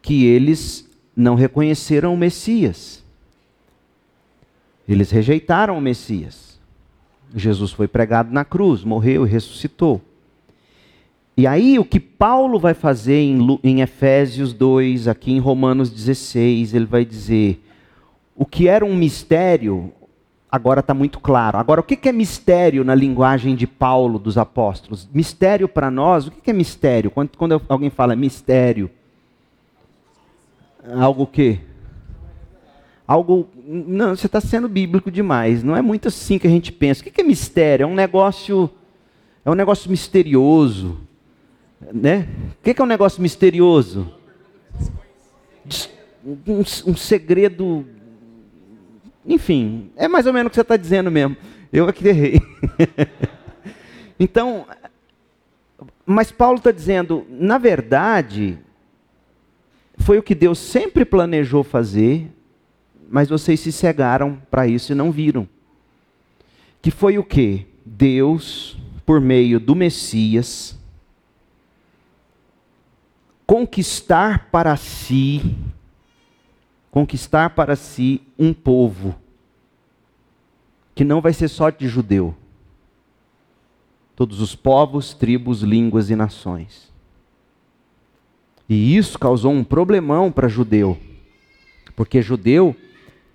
[0.00, 3.02] que eles não reconheceram o Messias.
[4.88, 6.60] Eles rejeitaram o Messias.
[7.34, 10.00] Jesus foi pregado na cruz, morreu e ressuscitou.
[11.38, 16.74] E aí, o que Paulo vai fazer em, em Efésios 2, aqui em Romanos 16,
[16.74, 17.62] ele vai dizer:
[18.34, 19.92] o que era um mistério,
[20.50, 21.56] agora está muito claro.
[21.56, 25.08] Agora, o que é mistério na linguagem de Paulo, dos apóstolos?
[25.14, 27.08] Mistério para nós, o que é mistério?
[27.08, 28.90] Quando, quando alguém fala mistério,
[30.92, 31.60] algo que?
[33.06, 33.48] algo.
[33.64, 35.62] Não, você está sendo bíblico demais.
[35.62, 37.00] Não é muito assim que a gente pensa.
[37.00, 37.84] O que é mistério?
[37.84, 38.68] É um negócio.
[39.44, 41.06] É um negócio misterioso.
[41.80, 42.28] Né?
[42.58, 44.12] O que é um negócio misterioso?
[46.24, 47.86] Um, um segredo.
[49.24, 51.36] Enfim, é mais ou menos o que você está dizendo mesmo.
[51.72, 52.40] Eu aqui errei.
[54.18, 54.66] então,
[56.04, 58.58] mas Paulo está dizendo, na verdade,
[59.98, 62.30] foi o que Deus sempre planejou fazer,
[63.10, 65.46] mas vocês se cegaram para isso e não viram.
[66.80, 67.66] Que foi o que?
[67.84, 70.77] Deus, por meio do Messias,
[73.48, 75.56] conquistar para si,
[76.90, 79.16] conquistar para si um povo,
[80.94, 82.36] que não vai ser só de judeu.
[84.14, 86.92] Todos os povos, tribos, línguas e nações.
[88.68, 90.98] E isso causou um problemão para judeu.
[91.96, 92.76] Porque judeu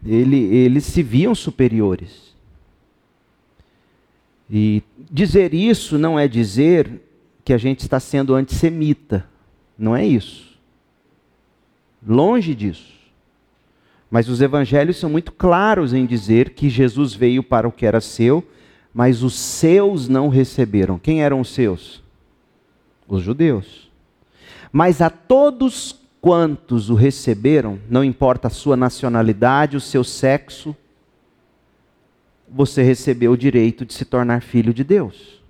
[0.05, 2.35] ele, eles se viam superiores.
[4.47, 7.01] E dizer isso não é dizer
[7.43, 9.32] que a gente está sendo antissemita.
[9.83, 10.57] Não é isso.
[12.07, 12.93] Longe disso.
[14.09, 17.99] Mas os evangelhos são muito claros em dizer que Jesus veio para o que era
[17.99, 18.47] seu,
[18.93, 20.97] mas os seus não receberam.
[20.97, 22.01] Quem eram os seus?
[23.05, 23.91] Os judeus.
[24.71, 30.73] Mas a todos quantos o receberam, não importa a sua nacionalidade, o seu sexo,
[32.47, 35.42] você recebeu o direito de se tornar filho de Deus.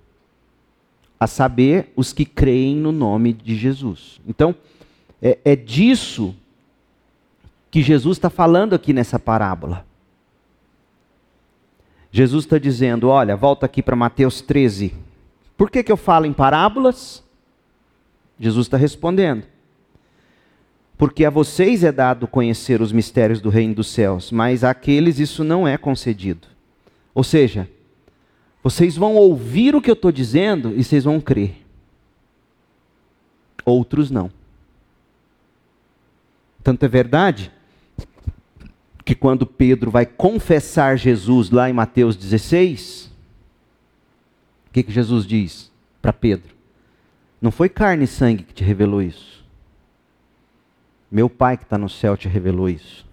[1.24, 4.20] A saber, os que creem no nome de Jesus.
[4.28, 4.54] Então,
[5.22, 6.36] é, é disso
[7.70, 9.86] que Jesus está falando aqui nessa parábola.
[12.12, 14.92] Jesus está dizendo: olha, volta aqui para Mateus 13.
[15.56, 17.24] Por que, que eu falo em parábolas?
[18.38, 19.44] Jesus está respondendo.
[20.98, 25.42] Porque a vocês é dado conhecer os mistérios do reino dos céus, mas àqueles isso
[25.42, 26.48] não é concedido.
[27.14, 27.66] Ou seja,
[28.64, 31.54] vocês vão ouvir o que eu estou dizendo e vocês vão crer.
[33.62, 34.30] Outros não.
[36.62, 37.52] Tanto é verdade
[39.04, 43.12] que quando Pedro vai confessar Jesus lá em Mateus 16,
[44.66, 46.54] o que, que Jesus diz para Pedro?
[47.42, 49.44] Não foi carne e sangue que te revelou isso.
[51.10, 53.06] Meu Pai que está no céu te revelou isso.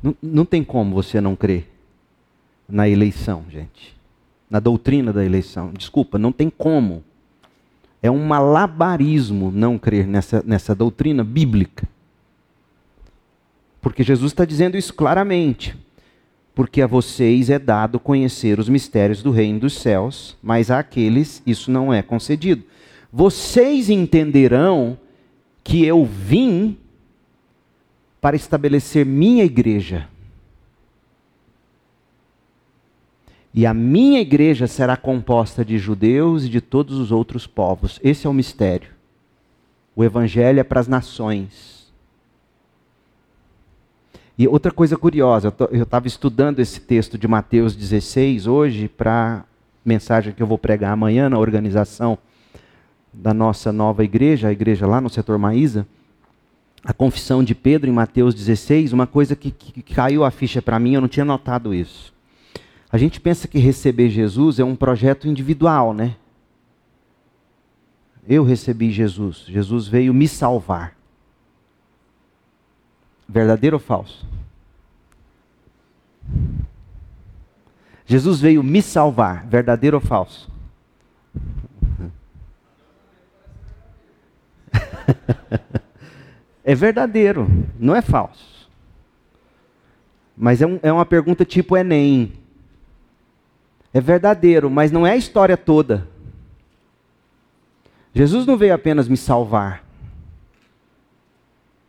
[0.00, 1.79] Não, não tem como você não crer
[2.70, 3.96] na eleição, gente.
[4.48, 5.72] Na doutrina da eleição.
[5.72, 7.04] Desculpa, não tem como.
[8.02, 11.88] É um malabarismo não crer nessa, nessa doutrina bíblica.
[13.80, 15.76] Porque Jesus está dizendo isso claramente.
[16.54, 21.70] Porque a vocês é dado conhecer os mistérios do reino dos céus, mas àqueles isso
[21.70, 22.62] não é concedido.
[23.12, 24.98] Vocês entenderão
[25.62, 26.76] que eu vim
[28.20, 30.08] para estabelecer minha igreja.
[33.52, 37.98] E a minha igreja será composta de judeus e de todos os outros povos.
[38.02, 38.90] Esse é o mistério.
[39.94, 41.90] O evangelho é para as nações.
[44.38, 49.44] E outra coisa curiosa, eu estava estudando esse texto de Mateus 16 hoje para
[49.84, 52.16] mensagem que eu vou pregar amanhã na organização
[53.12, 55.86] da nossa nova igreja, a igreja lá no setor Maísa.
[56.82, 60.78] A confissão de Pedro em Mateus 16, uma coisa que, que, caiu a ficha para
[60.78, 62.14] mim, eu não tinha notado isso.
[62.92, 66.16] A gente pensa que receber Jesus é um projeto individual, né?
[68.28, 70.96] Eu recebi Jesus, Jesus veio me salvar.
[73.28, 74.26] Verdadeiro ou falso?
[78.04, 79.46] Jesus veio me salvar.
[79.46, 80.50] Verdadeiro ou falso?
[86.64, 87.46] é verdadeiro,
[87.78, 88.68] não é falso.
[90.36, 92.39] Mas é, um, é uma pergunta tipo Enem.
[93.92, 96.08] É verdadeiro, mas não é a história toda.
[98.14, 99.84] Jesus não veio apenas me salvar.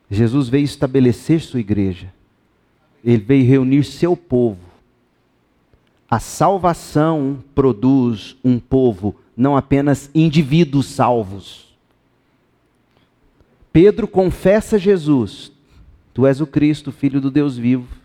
[0.10, 2.14] Jesus veio estabelecer sua igreja.
[3.04, 4.60] Ele veio reunir seu povo.
[6.10, 11.74] A salvação produz um povo, não apenas indivíduos salvos.
[13.72, 15.52] Pedro confessa Jesus:
[16.14, 18.01] Tu és o Cristo, filho do Deus vivo.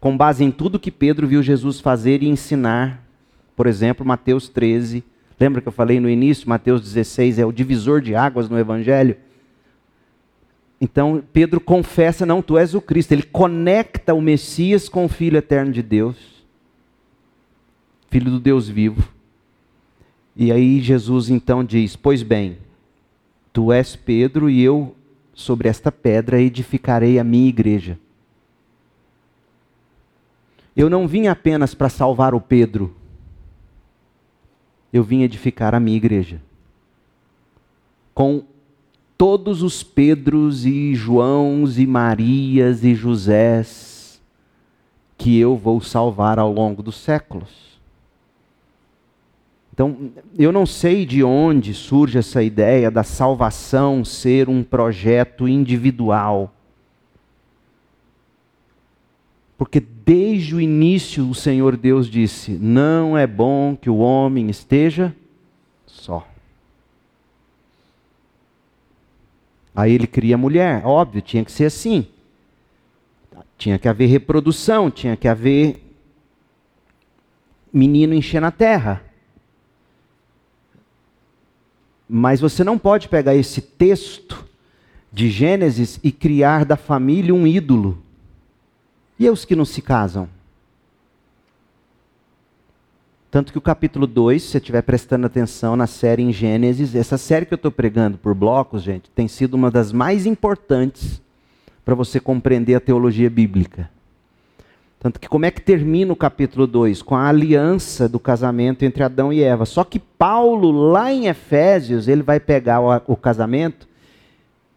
[0.00, 3.04] Com base em tudo que Pedro viu Jesus fazer e ensinar,
[3.56, 5.02] por exemplo, Mateus 13.
[5.38, 6.48] Lembra que eu falei no início?
[6.48, 9.16] Mateus 16 é o divisor de águas no Evangelho.
[10.80, 13.12] Então Pedro confessa: não, tu és o Cristo.
[13.12, 16.16] Ele conecta o Messias com o Filho eterno de Deus,
[18.08, 19.08] Filho do Deus vivo.
[20.36, 22.58] E aí Jesus então diz: Pois bem,
[23.52, 24.94] tu és Pedro e eu
[25.34, 27.98] sobre esta pedra edificarei a minha igreja.
[30.78, 32.94] Eu não vim apenas para salvar o Pedro,
[34.92, 36.40] eu vim edificar a minha igreja.
[38.14, 38.44] Com
[39.18, 43.98] todos os Pedros e Joãos e Marias e Josés
[45.18, 47.80] que eu vou salvar ao longo dos séculos.
[49.74, 56.54] Então, eu não sei de onde surge essa ideia da salvação ser um projeto individual.
[59.58, 65.14] Porque desde o início o Senhor Deus disse: não é bom que o homem esteja
[65.84, 66.26] só.
[69.74, 72.06] Aí ele cria a mulher, óbvio, tinha que ser assim.
[73.56, 75.84] Tinha que haver reprodução, tinha que haver
[77.72, 79.02] menino enchendo a terra.
[82.08, 84.46] Mas você não pode pegar esse texto
[85.12, 88.02] de Gênesis e criar da família um ídolo.
[89.18, 90.28] E os que não se casam?
[93.30, 97.18] Tanto que o capítulo 2, se você estiver prestando atenção na série em Gênesis, essa
[97.18, 101.20] série que eu estou pregando por blocos, gente, tem sido uma das mais importantes
[101.84, 103.90] para você compreender a teologia bíblica.
[104.98, 107.02] Tanto que como é que termina o capítulo 2?
[107.02, 109.66] Com a aliança do casamento entre Adão e Eva.
[109.66, 113.86] Só que Paulo, lá em Efésios, ele vai pegar o, o casamento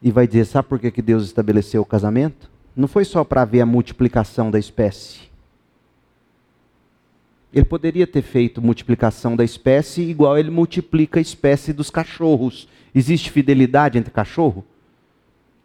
[0.02, 2.51] e vai dizer: sabe por que, que Deus estabeleceu o casamento?
[2.76, 5.32] Não foi só para ver a multiplicação da espécie.
[7.54, 12.68] Ele poderia ter feito multiplicação da espécie igual ele multiplica a espécie dos cachorros.
[12.96, 14.64] Existe fidelidade entre cachorro?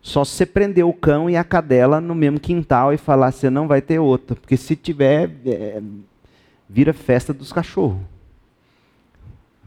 [0.02, 3.50] Só se você prender o cão e a cadela no mesmo quintal e falar, você
[3.50, 4.36] não vai ter outra.
[4.36, 5.82] Porque se tiver, é,
[6.68, 8.00] vira festa dos cachorros.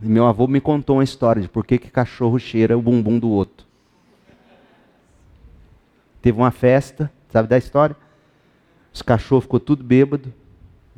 [0.01, 3.19] E meu avô me contou uma história de por que, que cachorro cheira o bumbum
[3.19, 3.67] do outro.
[6.21, 7.95] Teve uma festa, sabe da história?
[8.93, 10.33] Os cachorros ficou tudo bêbado.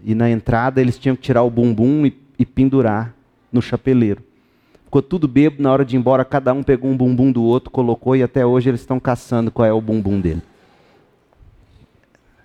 [0.03, 3.13] E na entrada eles tinham que tirar o bumbum e, e pendurar
[3.51, 4.23] no chapeleiro.
[4.85, 7.69] Ficou tudo bêbado, na hora de ir embora, cada um pegou um bumbum do outro,
[7.69, 10.41] colocou e até hoje eles estão caçando qual é o bumbum dele.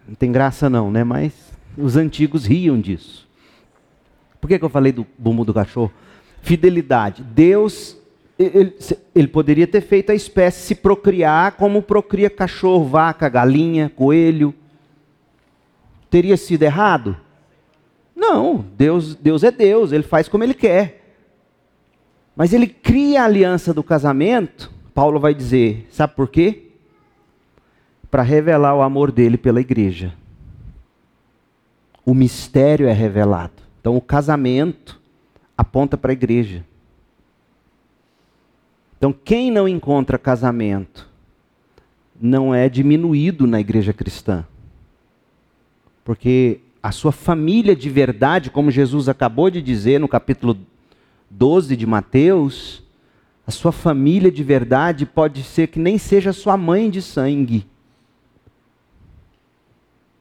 [0.07, 1.03] Não tem graça não, né?
[1.03, 3.27] Mas os antigos riam disso.
[4.41, 5.93] Por que, que eu falei do bumbum do cachorro?
[6.41, 7.25] Fidelidade.
[7.25, 7.97] Deus,
[8.39, 8.77] ele,
[9.15, 14.55] ele poderia ter feito a espécie se procriar como procria cachorro, vaca, galinha, coelho.
[16.11, 17.17] Teria sido errado?
[18.15, 21.03] Não, Deus, Deus é Deus, ele faz como ele quer.
[22.35, 26.71] Mas ele cria a aliança do casamento, Paulo vai dizer, sabe por quê?
[28.11, 30.15] Para revelar o amor dele pela igreja.
[32.05, 33.63] O mistério é revelado.
[33.81, 35.01] Então o casamento
[35.57, 36.65] aponta para a igreja.
[38.97, 41.09] Então quem não encontra casamento
[42.21, 44.45] não é diminuído na igreja cristã.
[46.05, 50.57] Porque a sua família de verdade, como Jesus acabou de dizer no capítulo
[51.29, 52.83] 12 de Mateus,
[53.47, 57.67] a sua família de verdade pode ser que nem seja sua mãe de sangue,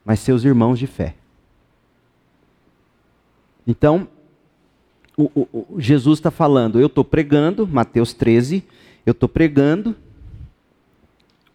[0.03, 1.15] mas seus irmãos de fé.
[3.65, 4.07] Então,
[5.17, 8.63] o, o, o Jesus está falando, eu estou pregando, Mateus 13,
[9.05, 9.95] eu estou pregando,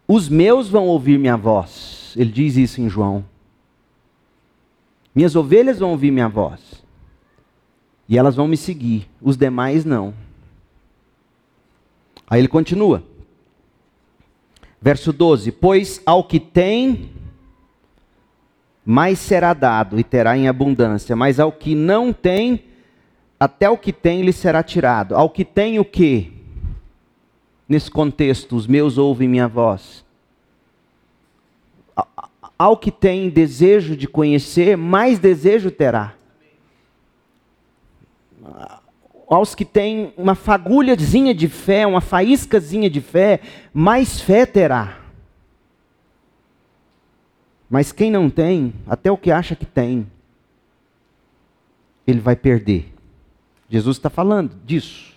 [0.07, 2.13] os meus vão ouvir minha voz.
[2.17, 3.23] Ele diz isso em João.
[5.13, 6.83] Minhas ovelhas vão ouvir minha voz.
[8.09, 10.13] E elas vão me seguir, os demais não.
[12.29, 13.03] Aí ele continua.
[14.81, 17.11] Verso 12: Pois ao que tem,
[18.85, 22.63] mais será dado e terá em abundância, mas ao que não tem,
[23.41, 25.15] até o que tem lhe será tirado.
[25.15, 26.31] Ao que tem o que?
[27.67, 30.05] Nesse contexto, os meus ouvem minha voz.
[32.55, 36.13] Ao que tem desejo de conhecer, mais desejo terá
[39.27, 43.39] aos que têm uma fagulhazinha de fé, uma faíscazinha de fé,
[43.73, 44.99] mais fé terá.
[47.69, 50.05] Mas quem não tem, até o que acha que tem,
[52.05, 52.91] ele vai perder.
[53.71, 55.13] Jesus está falando disso.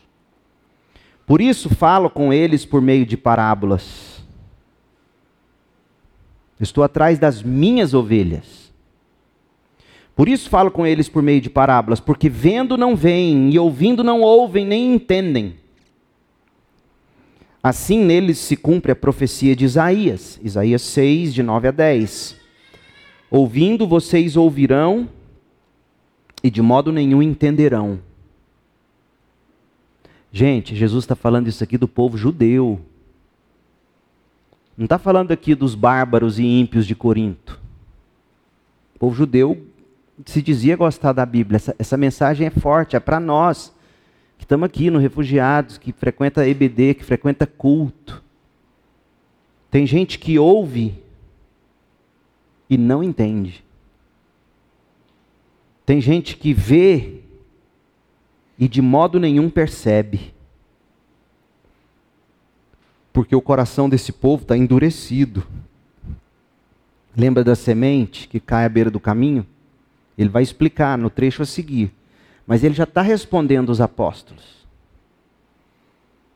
[1.26, 4.22] Por isso falo com eles por meio de parábolas.
[6.60, 8.72] Estou atrás das minhas ovelhas.
[10.14, 14.04] Por isso falo com eles por meio de parábolas, porque vendo não veem, e ouvindo
[14.04, 15.56] não ouvem, nem entendem.
[17.60, 22.36] Assim neles se cumpre a profecia de Isaías, Isaías 6, de 9 a 10.
[23.28, 25.08] Ouvindo vocês ouvirão,
[26.44, 27.98] e de modo nenhum entenderão.
[30.36, 32.80] Gente, Jesus está falando isso aqui do povo judeu.
[34.76, 37.62] Não está falando aqui dos bárbaros e ímpios de Corinto.
[38.96, 39.64] O povo judeu
[40.26, 41.54] se dizia gostar da Bíblia.
[41.54, 43.72] Essa, essa mensagem é forte, é para nós
[44.36, 48.20] que estamos aqui no Refugiados, que frequenta EBD, que frequenta culto.
[49.70, 51.00] Tem gente que ouve
[52.68, 53.64] e não entende.
[55.86, 57.20] Tem gente que vê
[58.58, 60.34] e de modo nenhum percebe.
[63.12, 65.46] Porque o coração desse povo está endurecido.
[67.16, 69.46] Lembra da semente que cai à beira do caminho?
[70.16, 71.92] Ele vai explicar no trecho a seguir.
[72.46, 74.64] Mas ele já está respondendo os apóstolos.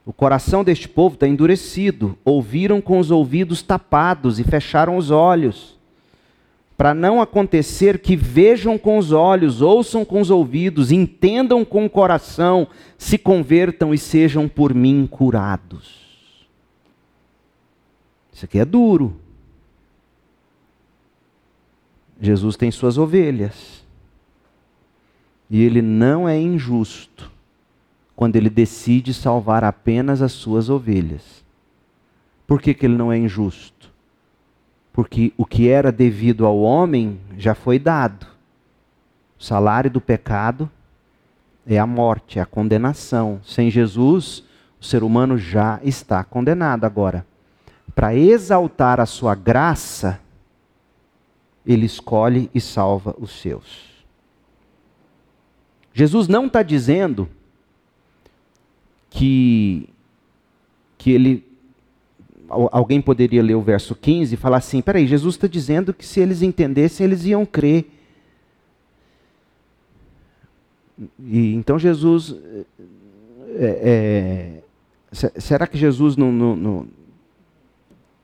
[0.07, 2.17] O coração deste povo está endurecido.
[2.25, 5.78] Ouviram com os ouvidos tapados e fecharam os olhos.
[6.79, 11.91] Para não acontecer que vejam com os olhos, ouçam com os ouvidos, entendam com o
[11.91, 16.47] coração, se convertam e sejam por mim curados.
[18.33, 19.17] Isso aqui é duro.
[22.21, 23.85] Jesus tem suas ovelhas.
[25.51, 27.29] E ele não é injusto
[28.15, 31.45] quando ele decide salvar apenas as suas ovelhas.
[32.47, 33.78] Por que, que ele não é injusto?
[34.99, 38.27] Porque o que era devido ao homem já foi dado.
[39.39, 40.69] O salário do pecado
[41.65, 43.41] é a morte, é a condenação.
[43.45, 44.43] Sem Jesus,
[44.81, 47.25] o ser humano já está condenado agora.
[47.95, 50.19] Para exaltar a sua graça,
[51.65, 54.05] ele escolhe e salva os seus.
[55.95, 57.29] Jesus não está dizendo
[59.11, 59.89] que,
[60.99, 61.48] que ele.
[62.49, 66.21] Alguém poderia ler o verso 15 e falar assim: peraí, Jesus está dizendo que se
[66.21, 67.87] eles entendessem, eles iam crer.
[71.21, 72.35] E, então Jesus.
[73.61, 74.63] É,
[75.13, 76.89] é, será que Jesus não, não, não.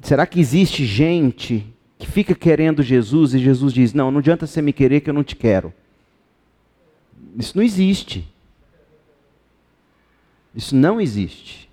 [0.00, 1.66] Será que existe gente
[1.98, 5.14] que fica querendo Jesus e Jesus diz: Não, não adianta você me querer que eu
[5.14, 5.72] não te quero.
[7.36, 8.26] Isso não existe.
[10.54, 11.68] Isso não existe.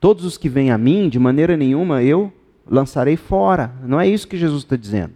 [0.00, 2.32] Todos os que vêm a mim, de maneira nenhuma eu
[2.68, 3.72] lançarei fora.
[3.84, 5.12] Não é isso que Jesus está dizendo.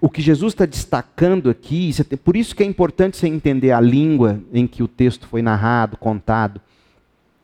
[0.00, 1.90] O que Jesus está destacando aqui,
[2.24, 5.96] por isso que é importante você entender a língua em que o texto foi narrado,
[5.96, 6.60] contado.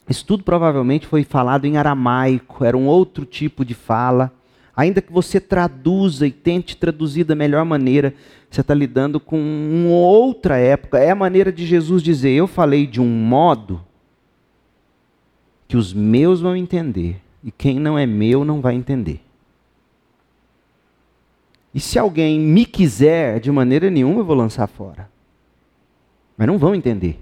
[0.09, 4.33] Isso tudo provavelmente foi falado em aramaico, era um outro tipo de fala.
[4.77, 8.13] Ainda que você traduza e tente traduzir da melhor maneira,
[8.51, 10.99] você está lidando com uma outra época.
[10.99, 13.81] É a maneira de Jesus dizer: Eu falei de um modo
[15.67, 19.21] que os meus vão entender, e quem não é meu não vai entender.
[21.75, 25.11] E se alguém me quiser, de maneira nenhuma eu vou lançar fora.
[26.37, 27.21] Mas não vão entender.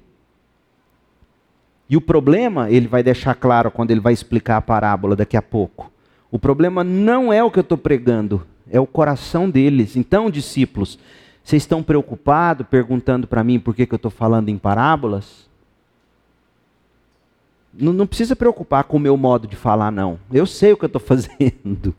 [1.88, 5.42] E o problema, ele vai deixar claro quando ele vai explicar a parábola daqui a
[5.42, 5.90] pouco.
[6.30, 9.96] O problema não é o que eu estou pregando, é o coração deles.
[9.96, 10.98] Então, discípulos,
[11.44, 15.50] vocês estão preocupados, perguntando para mim por que, que eu estou falando em parábolas?
[17.72, 20.18] Não, não precisa preocupar com o meu modo de falar, não.
[20.32, 21.94] Eu sei o que eu estou fazendo.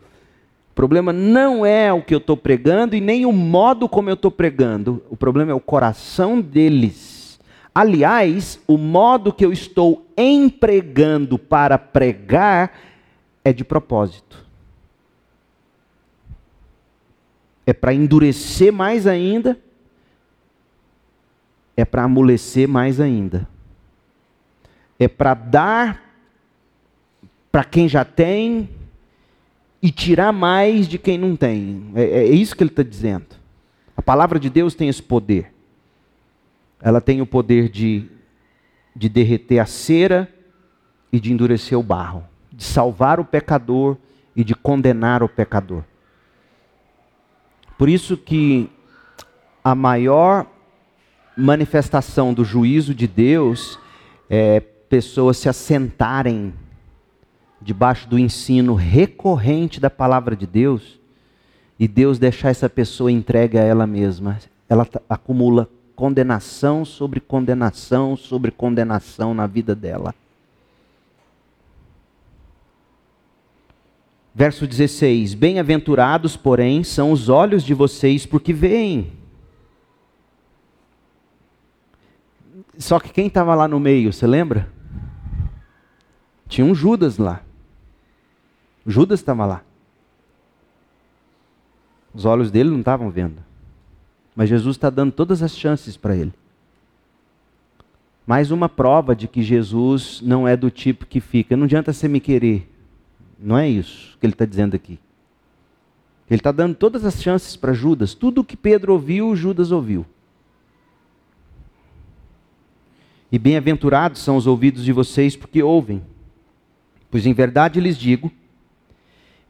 [0.72, 4.16] O problema não é o que eu estou pregando e nem o modo como eu
[4.16, 5.04] estou pregando.
[5.10, 7.40] O problema é o coração deles.
[7.74, 12.72] Aliás, o modo que eu estou empregando para pregar
[13.44, 14.44] é de propósito.
[17.66, 19.58] é para endurecer mais ainda,
[21.76, 23.48] é para amolecer mais ainda,
[25.00, 26.04] é para dar
[27.52, 28.70] para quem já tem
[29.82, 31.92] e tirar mais de quem não tem.
[31.94, 33.28] É, é isso que ele está dizendo.
[33.96, 35.54] A palavra de Deus tem esse poder.
[36.82, 38.10] Ela tem o poder de,
[38.96, 40.34] de derreter a cera
[41.12, 43.98] e de endurecer o barro, de salvar o pecador
[44.36, 45.84] e de condenar o pecador.
[47.78, 48.70] Por isso que
[49.64, 50.48] a maior
[51.38, 53.80] manifestação do juízo de Deus
[54.30, 54.60] é
[54.94, 56.54] pessoas se assentarem
[57.60, 61.00] debaixo do ensino recorrente da palavra de Deus
[61.80, 64.38] e Deus deixar essa pessoa entregue a ela mesma.
[64.70, 70.14] Ela acumula condenação sobre condenação sobre condenação na vida dela.
[74.36, 79.12] Verso 16: Bem-aventurados, porém, são os olhos de vocês porque veem.
[82.78, 84.72] Só que quem estava lá no meio, você lembra?
[86.54, 87.42] Tinha um Judas lá.
[88.86, 89.64] Judas estava lá.
[92.14, 93.44] Os olhos dele não estavam vendo.
[94.36, 96.32] Mas Jesus está dando todas as chances para ele.
[98.28, 101.58] Mais uma prova de que Jesus não é do tipo que fica.
[101.58, 102.72] Não adianta você me querer.
[103.40, 105.00] Não é isso que ele está dizendo aqui.
[106.30, 108.14] Ele está dando todas as chances para Judas.
[108.14, 110.06] Tudo o que Pedro ouviu, Judas ouviu.
[113.32, 116.13] E bem-aventurados são os ouvidos de vocês porque ouvem.
[117.14, 118.32] Pois em verdade lhes digo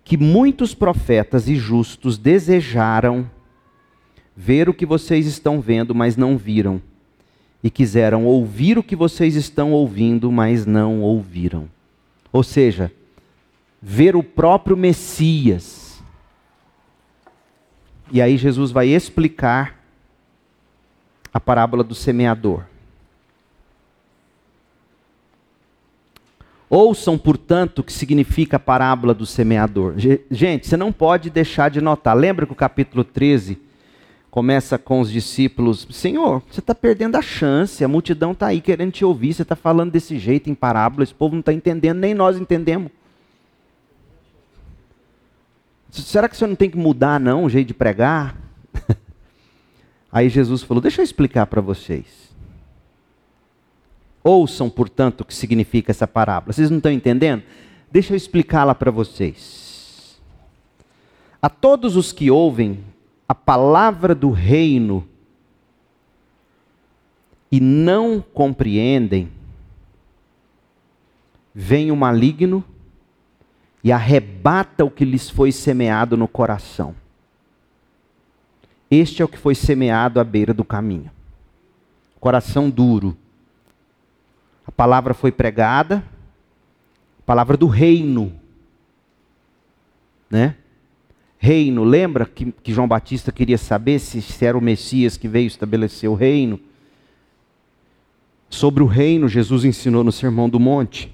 [0.03, 3.31] que muitos profetas e justos desejaram
[4.35, 6.81] ver o que vocês estão vendo, mas não viram,
[7.63, 11.69] e quiseram ouvir o que vocês estão ouvindo, mas não ouviram.
[12.33, 12.91] Ou seja,
[13.81, 16.03] ver o próprio Messias.
[18.11, 19.79] E aí Jesus vai explicar
[21.33, 22.65] a parábola do semeador.
[26.75, 29.93] Ouçam, portanto, o que significa a parábola do semeador.
[30.31, 32.17] Gente, você não pode deixar de notar.
[32.17, 33.59] Lembra que o capítulo 13
[34.31, 38.91] começa com os discípulos: Senhor, você está perdendo a chance, a multidão está aí querendo
[38.91, 42.15] te ouvir, você está falando desse jeito em parábola, esse povo não está entendendo, nem
[42.15, 42.91] nós entendemos.
[45.91, 48.35] Será que você não tem que mudar, não, o jeito de pregar?
[50.11, 52.22] Aí Jesus falou: Deixa eu explicar para vocês.
[54.23, 56.53] Ouçam, portanto, o que significa essa parábola.
[56.53, 57.43] Vocês não estão entendendo?
[57.91, 60.19] Deixa eu explicá-la para vocês.
[61.41, 62.83] A todos os que ouvem
[63.27, 65.05] a palavra do reino
[67.51, 69.29] e não compreendem,
[71.53, 72.63] vem o maligno
[73.83, 76.95] e arrebata o que lhes foi semeado no coração.
[78.89, 81.11] Este é o que foi semeado à beira do caminho.
[82.19, 83.17] Coração duro.
[84.65, 86.03] A palavra foi pregada,
[87.19, 88.33] a palavra do reino.
[90.29, 90.55] Né?
[91.37, 95.47] Reino, lembra que, que João Batista queria saber se, se era o Messias que veio
[95.47, 96.59] estabelecer o reino?
[98.49, 101.11] Sobre o reino, Jesus ensinou no Sermão do Monte.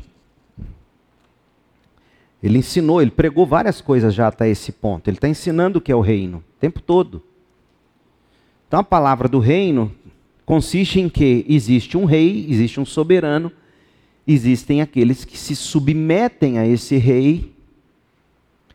[2.41, 5.09] Ele ensinou, ele pregou várias coisas já até esse ponto.
[5.09, 7.23] Ele está ensinando o que é o reino, o tempo todo.
[8.67, 9.91] Então a palavra do reino
[10.49, 13.51] consiste em que existe um rei, existe um soberano,
[14.25, 17.53] existem aqueles que se submetem a esse rei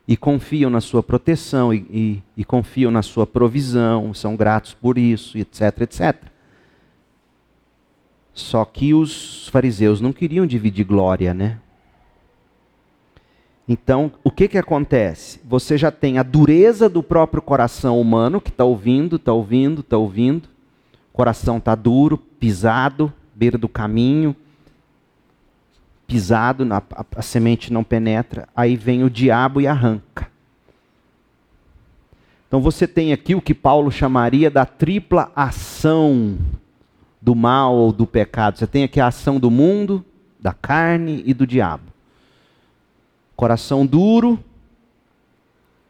[0.07, 4.97] e confiam na sua proteção e, e, e confiam na sua provisão, são gratos por
[4.97, 6.17] isso, etc, etc.
[8.33, 11.59] Só que os fariseus não queriam dividir glória, né?
[13.69, 15.41] Então, o que, que acontece?
[15.45, 19.99] Você já tem a dureza do próprio coração humano, que está ouvindo, está ouvindo, está
[19.99, 20.54] ouvindo.
[21.15, 24.35] Coração está duro, pisado, beira do caminho,
[26.09, 28.49] pisado, a, a, a semente não penetra.
[28.55, 30.29] Aí vem o diabo e arranca.
[32.49, 36.37] Então você tem aqui o que Paulo chamaria da tripla ação
[37.23, 38.59] do mal ou do pecado.
[38.59, 40.05] Você tem aqui a ação do mundo,
[40.41, 41.85] da carne e do diabo.
[43.37, 44.43] Coração duro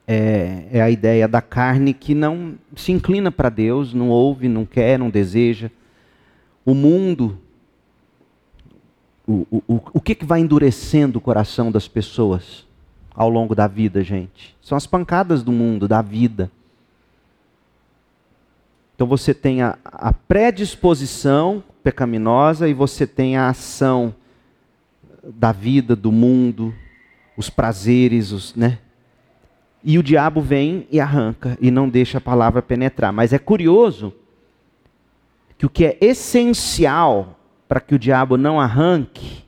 [0.06, 4.66] é, é a ideia da carne que não se inclina para Deus, não ouve, não
[4.66, 5.70] quer, não deseja.
[6.64, 7.38] O mundo,
[9.26, 12.66] o, o, o que, que vai endurecendo o coração das pessoas
[13.14, 14.54] ao longo da vida, gente?
[14.60, 16.50] São as pancadas do mundo, da vida.
[18.94, 24.14] Então você tem a, a predisposição pecaminosa e você tem a ação
[25.22, 26.74] da vida, do mundo,
[27.36, 28.78] os prazeres, os, né?
[29.84, 33.12] E o diabo vem e arranca e não deixa a palavra penetrar.
[33.12, 34.14] Mas é curioso
[35.58, 39.44] que o que é essencial para que o diabo não arranque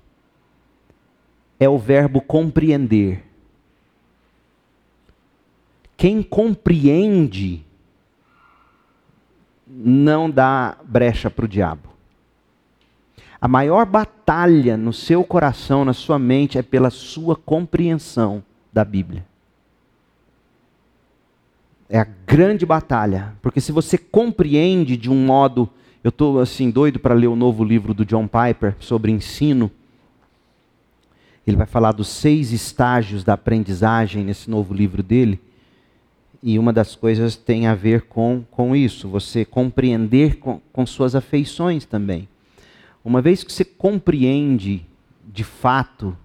[1.59, 3.25] é o verbo compreender.
[5.97, 7.65] Quem compreende
[9.67, 11.89] não dá brecha para o diabo.
[13.41, 19.25] A maior batalha no seu coração, na sua mente, é pela sua compreensão da Bíblia.
[21.89, 25.69] É a grande batalha, porque se você compreende de um modo,
[26.03, 29.71] eu estou assim doido para ler o novo livro do John Piper sobre ensino.
[31.47, 35.41] Ele vai falar dos seis estágios da aprendizagem nesse novo livro dele.
[36.43, 41.15] E uma das coisas tem a ver com, com isso, você compreender com, com suas
[41.15, 42.29] afeições também.
[43.05, 44.85] Uma vez que você compreende
[45.33, 46.17] de fato,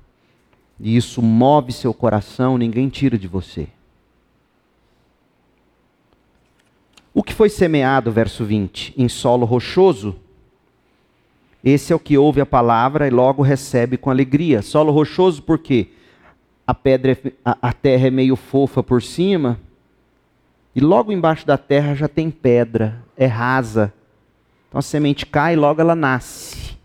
[0.79, 3.67] e isso move seu coração, ninguém tira de você.
[7.13, 10.15] O que foi semeado, verso 20, em solo rochoso,
[11.63, 14.61] esse é o que ouve a palavra e logo recebe com alegria.
[14.61, 15.89] Solo rochoso porque
[16.65, 19.59] a pedra, é, a terra é meio fofa por cima,
[20.73, 23.93] e logo embaixo da terra já tem pedra, é rasa.
[24.69, 26.77] Então a semente cai e logo ela nasce.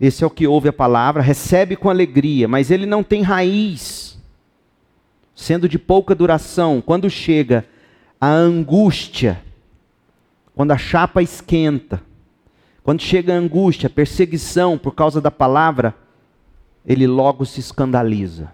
[0.00, 4.11] Esse é o que ouve a palavra, recebe com alegria, mas ele não tem raiz,
[5.34, 6.80] sendo de pouca duração.
[6.80, 7.66] Quando chega
[8.20, 9.42] a angústia,
[10.54, 12.02] quando a chapa esquenta,
[12.82, 15.94] quando chega a angústia, a perseguição por causa da palavra,
[16.84, 18.52] ele logo se escandaliza.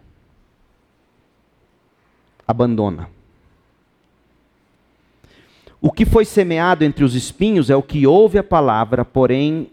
[2.47, 3.09] Abandona.
[5.81, 9.71] O que foi semeado entre os espinhos é o que ouve a palavra, porém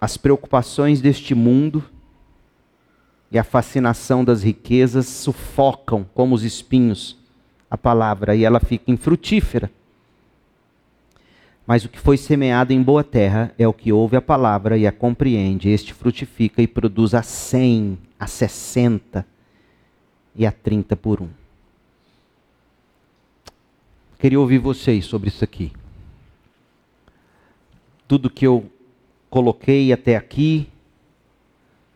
[0.00, 1.84] as preocupações deste mundo
[3.30, 7.16] e a fascinação das riquezas sufocam como os espinhos
[7.70, 9.70] a palavra e ela fica infrutífera.
[11.66, 14.86] Mas o que foi semeado em boa terra é o que ouve a palavra e
[14.86, 15.68] a compreende.
[15.68, 19.26] Este frutifica e produz a cem, a sessenta
[20.34, 21.28] e a trinta por um.
[24.18, 25.70] Queria ouvir vocês sobre isso aqui.
[28.08, 28.64] Tudo que eu
[29.28, 30.68] coloquei até aqui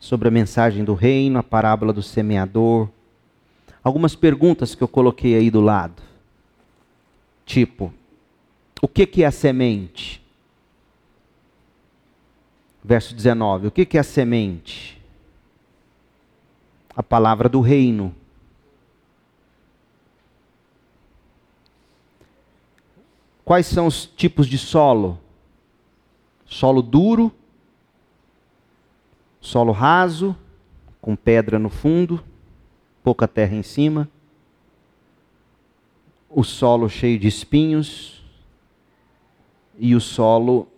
[0.03, 2.89] sobre a mensagem do reino, a parábola do semeador.
[3.85, 6.03] Algumas perguntas que eu coloquei aí do lado.
[7.47, 7.95] Tipo,
[8.81, 10.21] o que, que é a semente?
[12.83, 15.01] Verso 19: O que, que é a semente?
[16.97, 18.13] A palavra do reino.
[23.45, 25.17] Quais são os tipos de solo?
[26.45, 27.33] Solo duro,
[29.43, 30.35] solo raso,
[31.01, 32.23] com pedra no fundo,
[33.03, 34.09] pouca terra em cima,
[36.31, 38.23] o solo cheio de espinhos
[39.77, 40.69] e o solo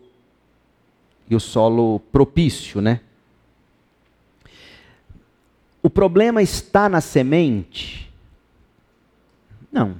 [1.29, 3.01] e o solo propício, né?
[5.83, 8.11] O problema está na semente?
[9.71, 9.93] Não.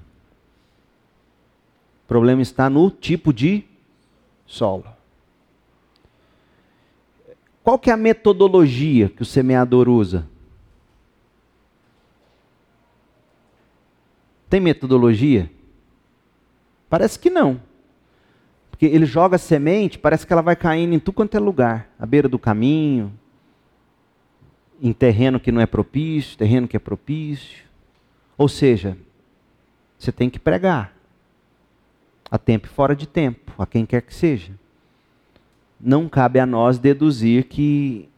[2.05, 3.65] O problema está no tipo de
[4.47, 4.94] solo.
[7.65, 10.29] Qual que é a metodologia que o semeador usa?
[14.51, 15.51] Tem metodologia?
[16.91, 17.59] Parece que não.
[18.71, 21.89] Porque ele joga semente, parece que ela vai caindo em tudo quanto é lugar.
[21.99, 23.11] À beira do caminho,
[24.79, 27.65] em terreno que não é propício, terreno que é propício.
[28.37, 28.95] Ou seja,
[29.99, 30.95] você tem que pregar.
[32.31, 34.53] A tempo e fora de tempo, a quem quer que seja
[35.85, 38.09] não cabe a nós deduzir que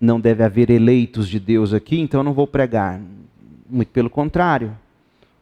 [0.00, 3.00] não deve haver eleitos de Deus aqui, então eu não vou pregar.
[3.68, 4.76] Muito pelo contrário.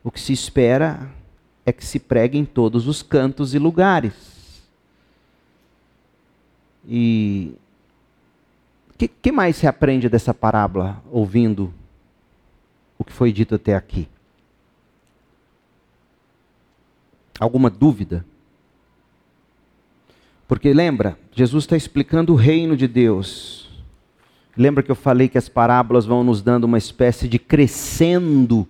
[0.03, 1.11] O que se espera
[1.67, 4.15] é que se pregue em todos os cantos e lugares.
[6.89, 7.55] E
[8.89, 11.73] o que, que mais se aprende dessa parábola ouvindo
[12.99, 14.09] o que foi dito até aqui?
[17.39, 18.25] Alguma dúvida?
[20.47, 23.69] Porque lembra, Jesus está explicando o reino de Deus.
[24.57, 28.69] Lembra que eu falei que as parábolas vão nos dando uma espécie de crescendo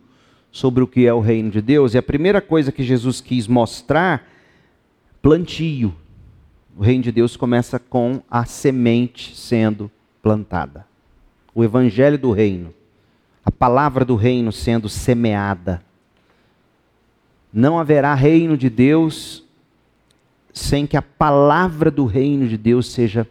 [0.51, 1.95] sobre o que é o reino de Deus?
[1.95, 4.27] E a primeira coisa que Jesus quis mostrar,
[5.21, 5.95] plantio.
[6.77, 9.91] O reino de Deus começa com a semente sendo
[10.23, 10.87] plantada.
[11.55, 12.73] O evangelho do reino,
[13.45, 15.83] a palavra do reino sendo semeada.
[17.53, 19.44] Não haverá reino de Deus
[20.55, 23.29] sem que a palavra do reino de Deus seja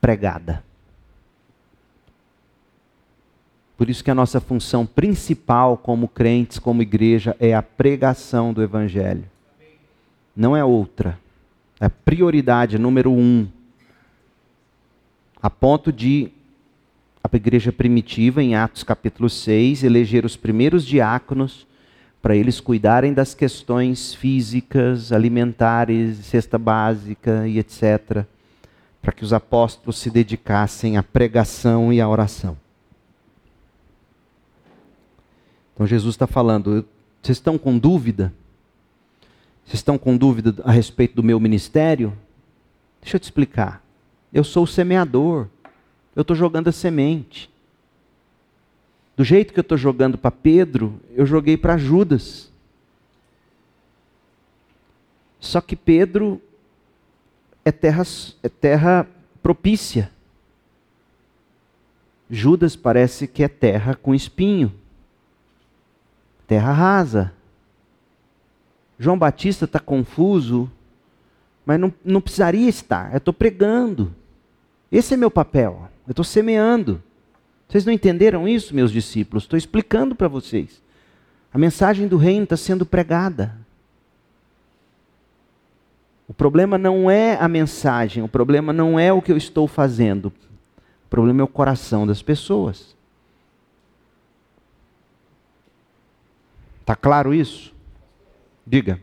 [0.00, 0.64] pregada.
[3.76, 8.62] Por isso que a nossa função principal como crentes, como igreja, é a pregação do
[8.62, 9.24] Evangelho.
[10.34, 11.18] Não é outra.
[11.78, 13.46] É prioridade número um.
[15.42, 16.32] A ponto de
[17.22, 21.66] a igreja primitiva, em Atos capítulo 6, eleger os primeiros diáconos
[22.26, 28.24] para eles cuidarem das questões físicas, alimentares, cesta básica e etc.,
[29.00, 32.56] para que os apóstolos se dedicassem à pregação e à oração.
[35.72, 36.84] Então Jesus está falando,
[37.22, 38.34] vocês estão com dúvida?
[39.64, 42.12] Vocês estão com dúvida a respeito do meu ministério?
[43.00, 43.84] Deixa eu te explicar.
[44.32, 45.46] Eu sou o semeador.
[46.16, 47.48] Eu estou jogando a semente.
[49.16, 52.52] Do jeito que eu estou jogando para Pedro, eu joguei para Judas.
[55.40, 56.40] Só que Pedro
[57.64, 58.02] é terra,
[58.42, 59.08] é terra
[59.42, 60.12] propícia.
[62.28, 64.72] Judas parece que é terra com espinho,
[66.46, 67.32] terra rasa.
[68.98, 70.70] João Batista está confuso,
[71.64, 73.12] mas não, não precisaria estar.
[73.12, 74.12] Eu estou pregando.
[74.90, 75.88] Esse é meu papel.
[76.06, 77.02] Eu estou semeando.
[77.68, 79.44] Vocês não entenderam isso, meus discípulos?
[79.44, 80.82] Estou explicando para vocês.
[81.52, 83.56] A mensagem do reino está sendo pregada.
[86.28, 90.26] O problema não é a mensagem, o problema não é o que eu estou fazendo.
[90.26, 92.96] O problema é o coração das pessoas.
[96.80, 97.74] Está claro isso?
[98.66, 99.00] Diga.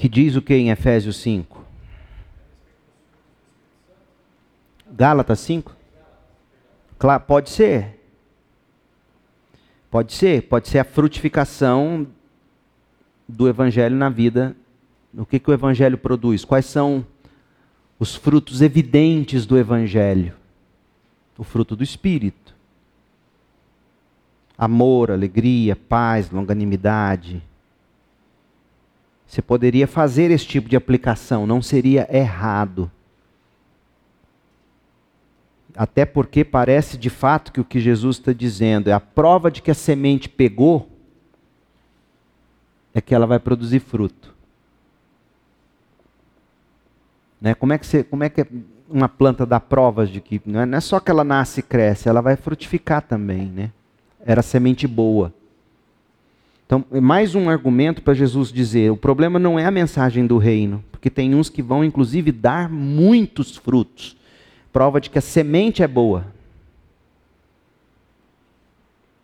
[0.00, 1.62] Que diz o que em Efésios 5?
[4.90, 5.76] Gálatas 5?
[6.98, 8.00] Claro, pode ser.
[9.90, 12.06] Pode ser, pode ser a frutificação
[13.28, 14.56] do evangelho na vida.
[15.12, 16.46] O que, que o evangelho produz?
[16.46, 17.04] Quais são
[17.98, 20.34] os frutos evidentes do evangelho?
[21.36, 22.54] O fruto do espírito.
[24.56, 27.42] Amor, alegria, paz, longanimidade,
[29.30, 32.90] você poderia fazer esse tipo de aplicação, não seria errado.
[35.72, 39.62] Até porque parece de fato que o que Jesus está dizendo é a prova de
[39.62, 40.90] que a semente pegou,
[42.92, 44.34] é que ela vai produzir fruto.
[47.40, 47.54] Né?
[47.54, 48.44] Como, é que você, como é que
[48.88, 50.42] uma planta dá provas de que.
[50.44, 53.46] Não é, não é só que ela nasce e cresce, ela vai frutificar também.
[53.46, 53.70] Né?
[54.26, 55.32] Era semente boa.
[56.70, 60.38] Então, é mais um argumento para Jesus dizer: o problema não é a mensagem do
[60.38, 64.16] reino, porque tem uns que vão, inclusive, dar muitos frutos
[64.72, 66.26] prova de que a semente é boa.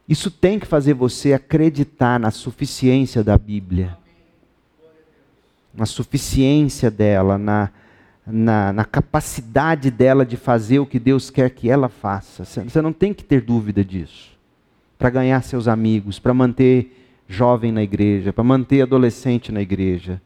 [0.08, 3.96] Isso tem que fazer você acreditar na suficiência da Bíblia.
[5.72, 7.70] Na suficiência dela, na,
[8.26, 12.44] na, na, capacidade dela de fazer o que Deus quer que ela faça.
[12.44, 14.36] Você não tem que ter dúvida disso.
[14.98, 20.20] Para ganhar seus amigos, para manter jovem na igreja, para manter adolescente na igreja,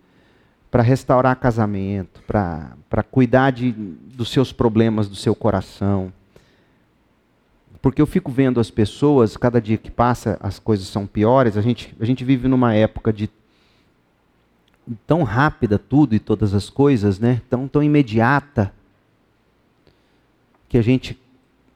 [0.71, 6.13] para restaurar casamento, para cuidar de, dos seus problemas do seu coração.
[7.83, 11.63] Porque eu fico vendo as pessoas, cada dia que passa as coisas são piores, a
[11.63, 13.31] gente, a gente vive numa época de
[15.07, 17.41] tão rápida tudo e todas as coisas, né?
[17.49, 18.73] Tão, tão imediata,
[20.69, 21.21] que a gente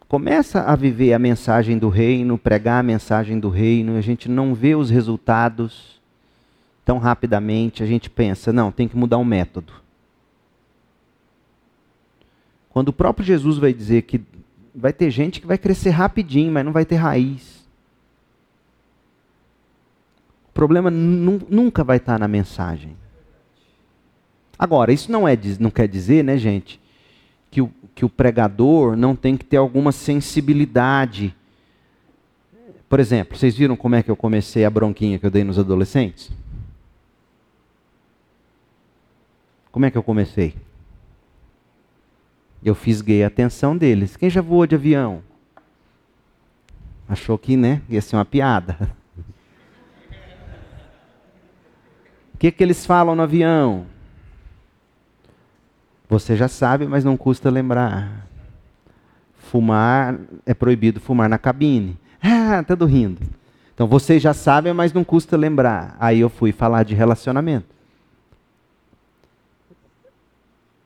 [0.09, 4.55] começa a viver a mensagem do reino, pregar a mensagem do reino, a gente não
[4.55, 6.01] vê os resultados
[6.85, 9.73] tão rapidamente, a gente pensa, não, tem que mudar o método.
[12.69, 14.21] Quando o próprio Jesus vai dizer que
[14.75, 17.65] vai ter gente que vai crescer rapidinho, mas não vai ter raiz.
[20.49, 22.97] O problema nunca vai estar na mensagem.
[24.59, 26.81] Agora, isso não, é, não quer dizer, né, gente,
[27.51, 31.35] que o, que o pregador não tem que ter alguma sensibilidade.
[32.89, 35.59] Por exemplo, vocês viram como é que eu comecei a bronquinha que eu dei nos
[35.59, 36.31] adolescentes?
[39.71, 40.55] Como é que eu comecei?
[42.63, 44.17] Eu fisguei a atenção deles.
[44.17, 45.23] Quem já voou de avião?
[47.09, 48.77] Achou que, né, ia ser uma piada.
[52.33, 53.87] O que, que eles falam no avião?
[56.15, 58.29] Você já sabe, mas não custa lembrar.
[59.37, 61.99] Fumar, é proibido fumar na cabine.
[62.27, 63.21] Ah, tudo rindo.
[63.75, 65.95] Então vocês já sabem, mas não custa lembrar.
[66.01, 67.67] Aí eu fui falar de relacionamento.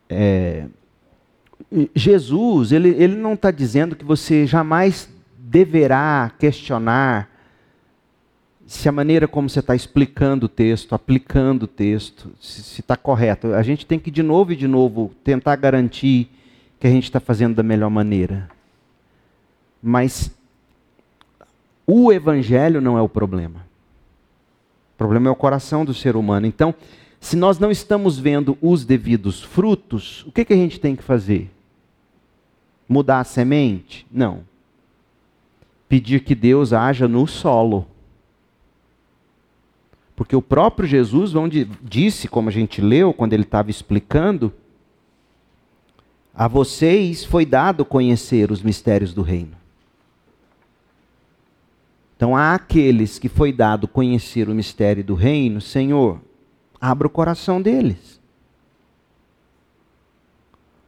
[0.08, 0.66] É,
[1.94, 5.08] Jesus, ele, ele não está dizendo que você jamais
[5.38, 7.27] deverá questionar
[8.68, 13.54] se a maneira como você está explicando o texto, aplicando o texto, se está correto.
[13.54, 16.28] A gente tem que, de novo e de novo, tentar garantir
[16.78, 18.50] que a gente está fazendo da melhor maneira.
[19.82, 20.30] Mas
[21.86, 23.60] o evangelho não é o problema.
[24.94, 26.44] O problema é o coração do ser humano.
[26.44, 26.74] Então,
[27.18, 31.02] se nós não estamos vendo os devidos frutos, o que, que a gente tem que
[31.02, 31.50] fazer?
[32.86, 34.06] Mudar a semente?
[34.12, 34.40] Não.
[35.88, 37.86] Pedir que Deus haja no solo
[40.18, 44.52] porque o próprio Jesus onde disse, como a gente leu quando ele estava explicando,
[46.34, 49.52] a vocês foi dado conhecer os mistérios do reino.
[52.16, 56.20] Então, há aqueles que foi dado conhecer o mistério do reino, Senhor,
[56.80, 58.20] abra o coração deles.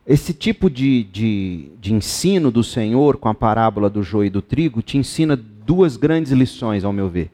[0.05, 4.43] Esse tipo de, de, de ensino do Senhor, com a parábola do joio e do
[4.43, 7.31] trigo, te ensina duas grandes lições, ao meu ver.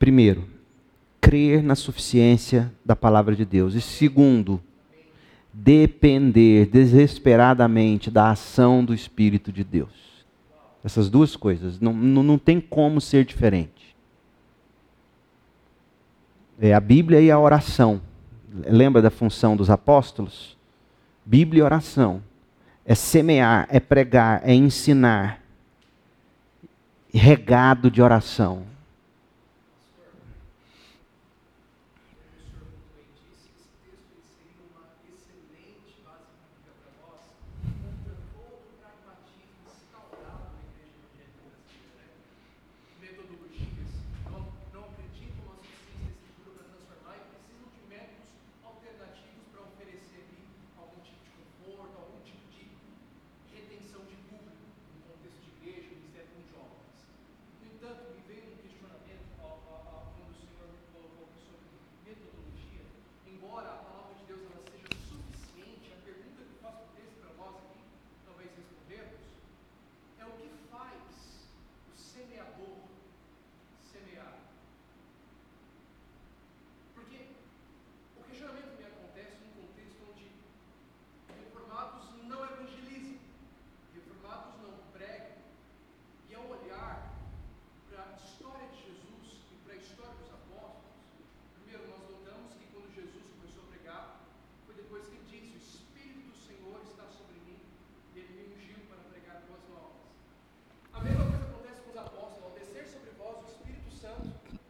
[0.00, 0.48] Primeiro,
[1.20, 3.74] crer na suficiência da palavra de Deus.
[3.74, 4.58] E segundo,
[5.52, 10.24] depender desesperadamente da ação do Espírito de Deus.
[10.82, 11.78] Essas duas coisas.
[11.78, 13.94] Não, não, não tem como ser diferente.
[16.58, 18.00] É a Bíblia e a oração.
[18.66, 20.56] Lembra da função dos apóstolos?
[21.26, 22.22] Bíblia e oração.
[22.86, 25.42] É semear, é pregar, é ensinar.
[27.12, 28.69] Regado de oração.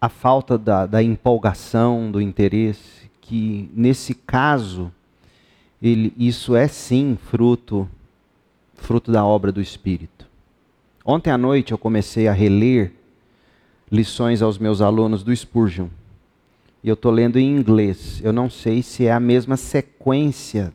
[0.00, 4.92] a falta da, da empolgação, do interesse, que nesse caso,
[5.82, 7.88] ele, isso é sim fruto,
[8.74, 10.26] fruto da obra do Espírito.
[11.04, 12.92] Ontem à noite eu comecei a reler
[13.90, 15.88] lições aos meus alunos do Spurgeon.
[16.82, 18.20] E eu estou lendo em inglês.
[18.22, 20.72] Eu não sei se é a mesma sequência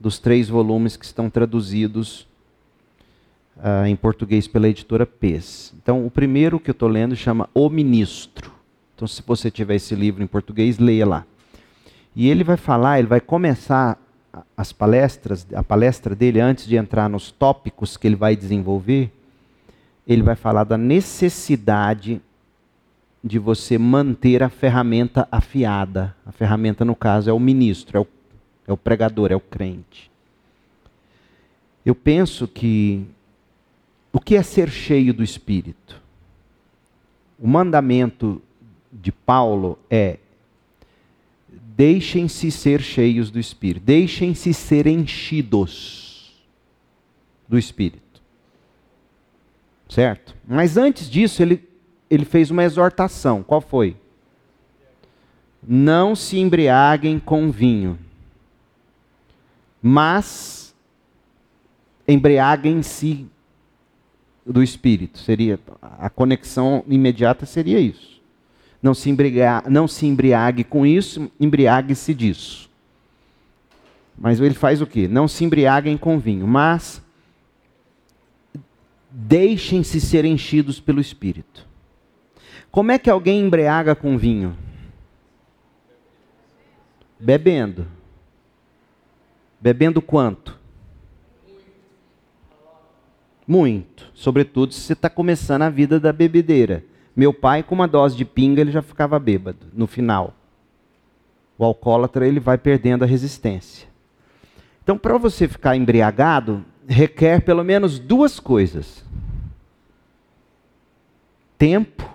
[0.00, 2.26] dos três volumes que estão traduzidos
[3.56, 5.74] uh, em português pela editora PES.
[5.82, 8.52] Então, o primeiro que eu estou lendo chama O Ministro.
[8.94, 11.26] Então, se você tiver esse livro em português, leia lá.
[12.14, 13.98] E ele vai falar, ele vai começar
[14.56, 19.12] as palestras, a palestra dele, antes de entrar nos tópicos que ele vai desenvolver,
[20.06, 22.20] ele vai falar da necessidade
[23.22, 26.14] de você manter a ferramenta afiada.
[26.26, 28.06] A ferramenta, no caso, é o ministro, é o,
[28.68, 30.10] é o pregador, é o crente.
[31.84, 33.06] Eu penso que
[34.14, 36.00] o que é ser cheio do Espírito?
[37.36, 38.40] O mandamento
[38.92, 40.18] de Paulo é:
[41.76, 46.32] deixem-se ser cheios do Espírito, deixem-se ser enchidos
[47.48, 48.22] do Espírito.
[49.88, 50.34] Certo?
[50.46, 51.74] Mas antes disso, ele
[52.08, 53.42] ele fez uma exortação.
[53.42, 53.96] Qual foi?
[55.66, 57.98] Não se embriaguem com vinho,
[59.82, 60.74] mas
[62.06, 63.26] embriaguem-se
[64.46, 65.18] do espírito.
[65.18, 68.20] Seria a conexão imediata seria isso.
[68.82, 72.70] Não se, embriague, não se embriague com isso, embriague-se disso.
[74.16, 75.08] Mas ele faz o quê?
[75.08, 77.02] Não se embriaguem com vinho, mas
[79.10, 81.66] deixem-se ser enchidos pelo Espírito.
[82.70, 84.56] Como é que alguém embriaga com vinho?
[87.18, 87.86] Bebendo.
[89.60, 90.58] Bebendo quanto?
[93.46, 94.10] Muito.
[94.14, 96.84] Sobretudo se você está começando a vida da bebedeira.
[97.14, 100.34] Meu pai, com uma dose de pinga, ele já ficava bêbado no final.
[101.56, 103.86] O alcoólatra ele vai perdendo a resistência.
[104.82, 109.04] Então, para você ficar embriagado, requer pelo menos duas coisas:
[111.56, 112.12] tempo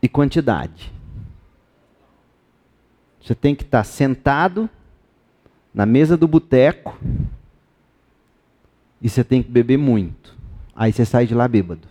[0.00, 0.92] e quantidade.
[3.20, 4.68] Você tem que estar sentado
[5.72, 6.98] na mesa do boteco
[9.04, 10.34] e você tem que beber muito.
[10.74, 11.86] Aí você sai de lá bêbado.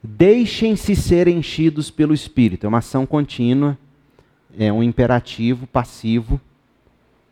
[0.00, 2.64] Deixem-se ser enchidos pelo Espírito.
[2.64, 3.76] É uma ação contínua,
[4.56, 6.40] é um imperativo passivo.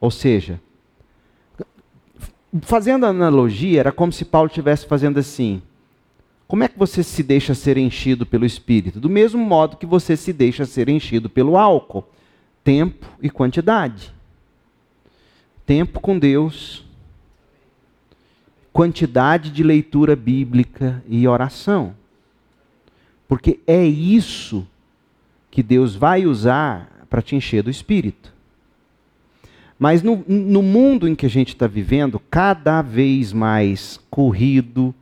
[0.00, 0.60] Ou seja,
[2.62, 5.62] fazendo analogia, era como se Paulo estivesse fazendo assim:
[6.48, 8.98] como é que você se deixa ser enchido pelo Espírito?
[8.98, 12.08] Do mesmo modo que você se deixa ser enchido pelo álcool:
[12.64, 14.12] tempo e quantidade.
[15.64, 16.89] Tempo com Deus,
[18.72, 21.94] quantidade de leitura bíblica e oração.
[23.28, 24.66] Porque é isso
[25.50, 28.32] que Deus vai usar para te encher do Espírito.
[29.78, 34.94] Mas no, no mundo em que a gente está vivendo, cada vez mais corrido,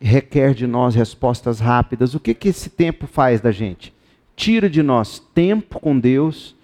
[0.00, 2.14] requer de nós respostas rápidas.
[2.14, 3.92] O que, que esse tempo faz da gente?
[4.34, 6.56] Tira de nós tempo com Deus,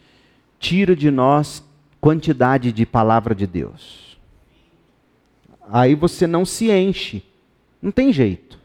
[0.59, 1.63] tira de nós
[2.01, 4.06] quantidade de palavra de Deus.
[5.71, 7.23] Aí você não se enche,
[7.81, 8.59] não tem jeito.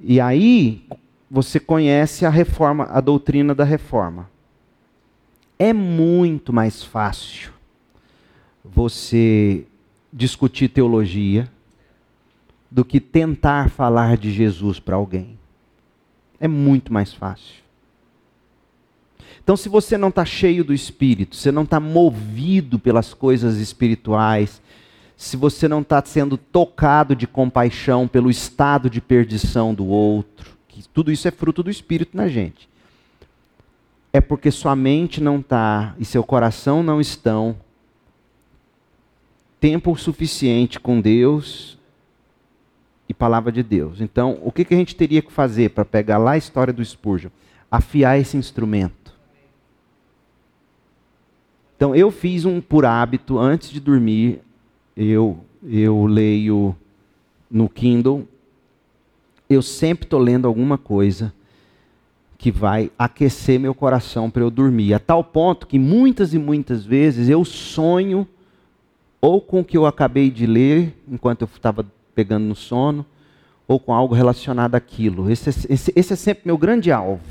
[0.00, 0.84] E aí
[1.30, 4.30] você conhece a reforma, a doutrina da reforma.
[5.58, 7.52] É muito mais fácil
[8.64, 9.66] você
[10.12, 11.48] discutir teologia,
[12.72, 15.38] do que tentar falar de Jesus para alguém.
[16.40, 17.62] É muito mais fácil.
[19.44, 24.62] Então, se você não está cheio do Espírito, você não está movido pelas coisas espirituais,
[25.22, 30.82] se você não está sendo tocado de compaixão pelo estado de perdição do outro, que
[30.88, 32.68] tudo isso é fruto do Espírito na gente,
[34.12, 37.56] é porque sua mente não está e seu coração não estão
[39.60, 41.78] tempo suficiente com Deus
[43.08, 44.00] e palavra de Deus.
[44.00, 46.84] Então, o que, que a gente teria que fazer para pegar lá a história do
[46.84, 47.30] Spurgeon?
[47.70, 49.14] Afiar esse instrumento.
[51.76, 54.42] Então, eu fiz um por hábito, antes de dormir,
[54.96, 56.74] eu, eu leio
[57.50, 58.26] no Kindle,
[59.48, 61.32] eu sempre estou lendo alguma coisa
[62.38, 64.94] que vai aquecer meu coração para eu dormir.
[64.94, 68.26] A tal ponto que muitas e muitas vezes eu sonho
[69.20, 73.06] ou com o que eu acabei de ler enquanto eu estava pegando no sono,
[73.68, 75.30] ou com algo relacionado àquilo.
[75.30, 77.22] Esse, esse, esse é sempre meu grande alvo.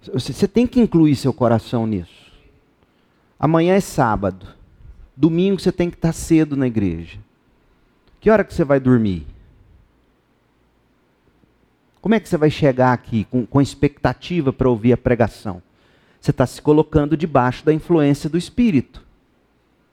[0.00, 2.30] Você, você tem que incluir seu coração nisso.
[3.38, 4.46] Amanhã é sábado.
[5.20, 7.18] Domingo você tem que estar cedo na igreja.
[8.18, 9.26] Que hora que você vai dormir?
[12.00, 15.62] Como é que você vai chegar aqui com, com expectativa para ouvir a pregação?
[16.18, 19.04] Você está se colocando debaixo da influência do Espírito.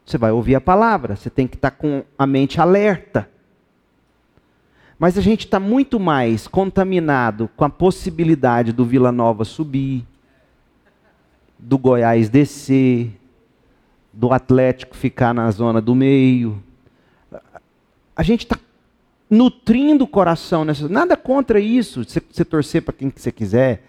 [0.06, 3.30] Você vai ouvir a palavra, você tem que estar com a mente alerta.
[4.98, 10.08] Mas a gente está muito mais contaminado com a possibilidade do Vila Nova subir,
[11.60, 13.12] do Goiás descer,
[14.18, 16.62] do Atlético ficar na zona do meio.
[18.16, 18.58] A gente está
[19.30, 20.90] nutrindo o coração nessa.
[20.90, 23.84] Nada contra isso, você, você torcer para quem você quiser.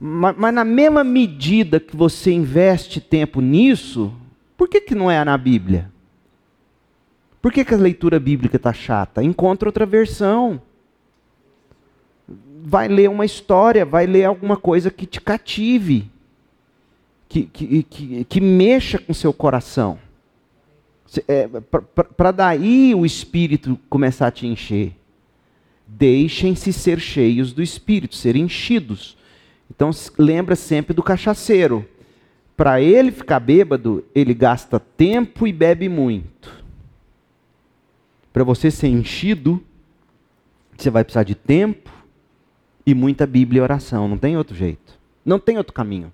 [0.00, 4.12] Mas, mas, na mesma medida que você investe tempo nisso,
[4.56, 5.92] por que, que não é na Bíblia?
[7.40, 9.22] Por que, que a leitura bíblica está chata?
[9.22, 10.60] Encontra outra versão.
[12.64, 16.10] Vai ler uma história, vai ler alguma coisa que te cative,
[17.32, 19.98] que, que, que, mexa com seu coração.
[21.26, 21.48] É,
[22.16, 24.94] Para daí o Espírito começar a te encher.
[25.86, 29.16] Deixem-se ser cheios do Espírito, ser enchidos.
[29.70, 31.88] Então lembra sempre do cachaceiro.
[32.56, 36.62] Para ele ficar bêbado, ele gasta tempo e bebe muito.
[38.32, 39.62] Para você ser enchido,
[40.76, 41.90] você vai precisar de tempo
[42.86, 44.06] e muita Bíblia e oração.
[44.06, 44.98] Não tem outro jeito.
[45.24, 46.12] Não tem outro caminho.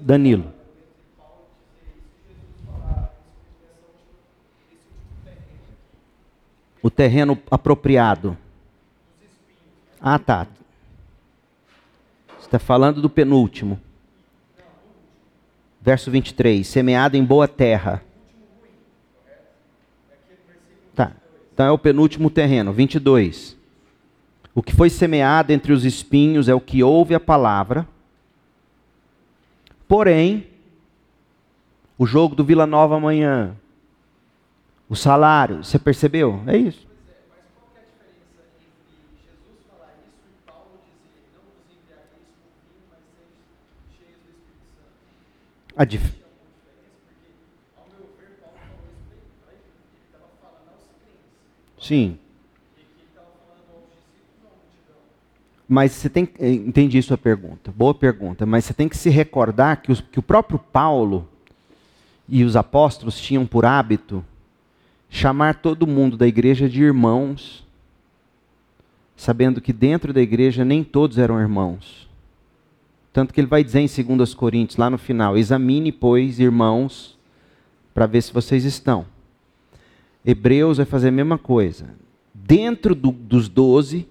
[0.00, 0.52] Danilo.
[6.82, 8.36] O terreno apropriado.
[10.00, 10.46] Ah, tá.
[12.38, 13.80] Você está falando do penúltimo.
[15.80, 16.66] Verso 23.
[16.66, 18.02] Semeado em boa terra.
[20.94, 21.12] Tá.
[21.52, 22.72] Então é o penúltimo terreno.
[22.72, 23.56] 22.
[24.54, 27.86] O que foi semeado entre os espinhos é o que ouve a palavra.
[29.88, 30.48] Porém,
[31.96, 33.56] o jogo do Vila Nova amanhã,
[34.88, 36.42] o salário, você percebeu?
[36.46, 36.86] É isso.
[45.76, 46.14] A dif...
[51.78, 52.18] Sim.
[55.68, 59.82] Mas você tem eh, entendi sua pergunta, boa pergunta, mas você tem que se recordar
[59.82, 61.28] que, os, que o próprio Paulo
[62.28, 64.24] e os apóstolos tinham por hábito
[65.08, 67.66] chamar todo mundo da igreja de irmãos,
[69.16, 72.06] sabendo que dentro da igreja nem todos eram irmãos.
[73.12, 77.18] Tanto que ele vai dizer em 2 Coríntios, lá no final: examine, pois, irmãos,
[77.94, 79.06] para ver se vocês estão.
[80.24, 81.86] Hebreus vai fazer a mesma coisa.
[82.34, 84.06] Dentro do, dos doze,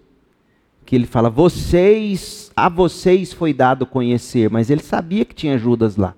[0.85, 5.95] que ele fala, vocês, a vocês foi dado conhecer, mas ele sabia que tinha Judas
[5.97, 6.15] lá.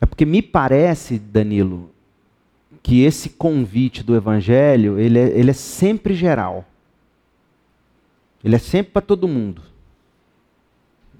[0.00, 1.90] É porque me parece, Danilo,
[2.82, 6.64] que esse convite do Evangelho, ele é, ele é sempre geral.
[8.44, 9.62] Ele é sempre para todo mundo.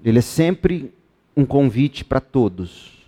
[0.03, 0.93] Ele é sempre
[1.35, 3.05] um convite para todos.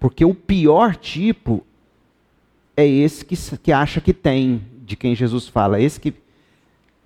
[0.00, 1.64] Porque o pior tipo
[2.76, 4.62] é esse que, que acha que tem,
[4.92, 5.80] de quem Jesus fala.
[5.80, 6.14] Esse que,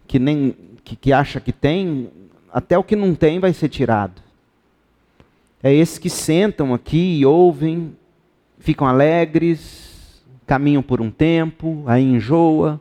[0.06, 0.54] que, nem,
[0.84, 2.10] que, que acha que tem,
[2.52, 4.20] até o que não tem vai ser tirado.
[5.62, 7.96] É esses que sentam aqui e ouvem,
[8.58, 12.80] ficam alegres, caminham por um tempo, aí enjoa.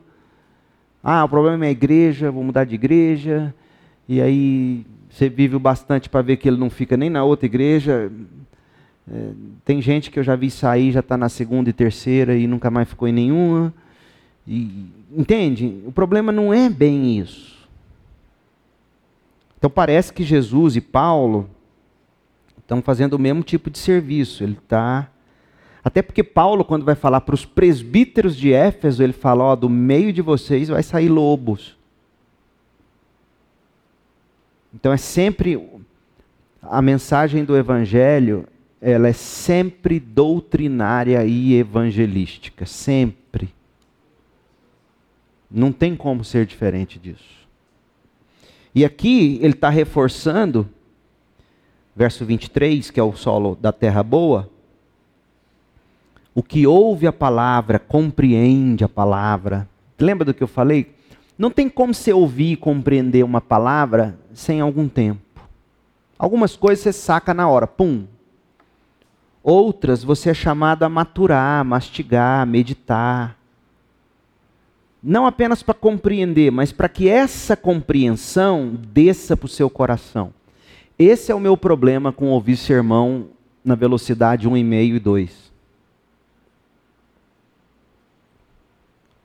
[1.02, 3.54] Ah, o problema é a igreja, vou mudar de igreja.
[4.08, 7.46] E aí você vive o bastante para ver que ele não fica nem na outra
[7.46, 8.10] igreja.
[9.08, 9.30] É,
[9.64, 12.70] tem gente que eu já vi sair, já está na segunda e terceira e nunca
[12.70, 13.72] mais ficou em nenhuma.
[14.46, 15.82] E, entende?
[15.86, 17.56] O problema não é bem isso.
[19.58, 21.48] Então parece que Jesus e Paulo
[22.58, 24.42] estão fazendo o mesmo tipo de serviço.
[24.42, 25.08] Ele está.
[25.82, 29.70] Até porque Paulo, quando vai falar para os presbíteros de Éfeso, ele fala: ó, do
[29.70, 31.76] meio de vocês vai sair lobos.
[34.74, 35.62] Então é sempre
[36.60, 38.46] a mensagem do evangelho,
[38.80, 43.25] ela é sempre doutrinária e evangelística, sempre.
[45.50, 47.36] Não tem como ser diferente disso.
[48.74, 50.68] E aqui ele está reforçando,
[51.94, 54.50] verso 23, que é o solo da terra boa.
[56.34, 59.66] O que ouve a palavra, compreende a palavra.
[59.98, 60.94] Lembra do que eu falei?
[61.38, 65.20] Não tem como você ouvir e compreender uma palavra sem algum tempo.
[66.18, 68.06] Algumas coisas você saca na hora, pum.
[69.42, 73.35] Outras você é chamado a maturar, mastigar, meditar.
[75.08, 80.34] Não apenas para compreender, mas para que essa compreensão desça para o seu coração.
[80.98, 83.28] Esse é o meu problema com ouvir sermão
[83.64, 85.52] na velocidade 1,5 e 2.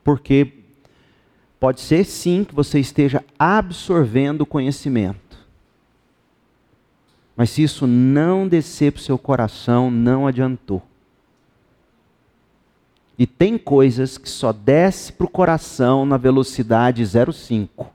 [0.04, 0.52] Porque
[1.58, 5.36] pode ser sim que você esteja absorvendo conhecimento.
[7.36, 10.80] Mas se isso não descer para o seu coração, não adiantou.
[13.18, 17.86] E tem coisas que só desce para o coração na velocidade 0,5.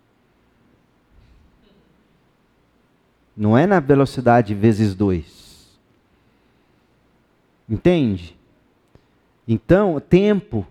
[3.36, 5.78] Não é na velocidade vezes 2.
[7.70, 8.36] Entende?
[9.48, 10.66] Então, tempo.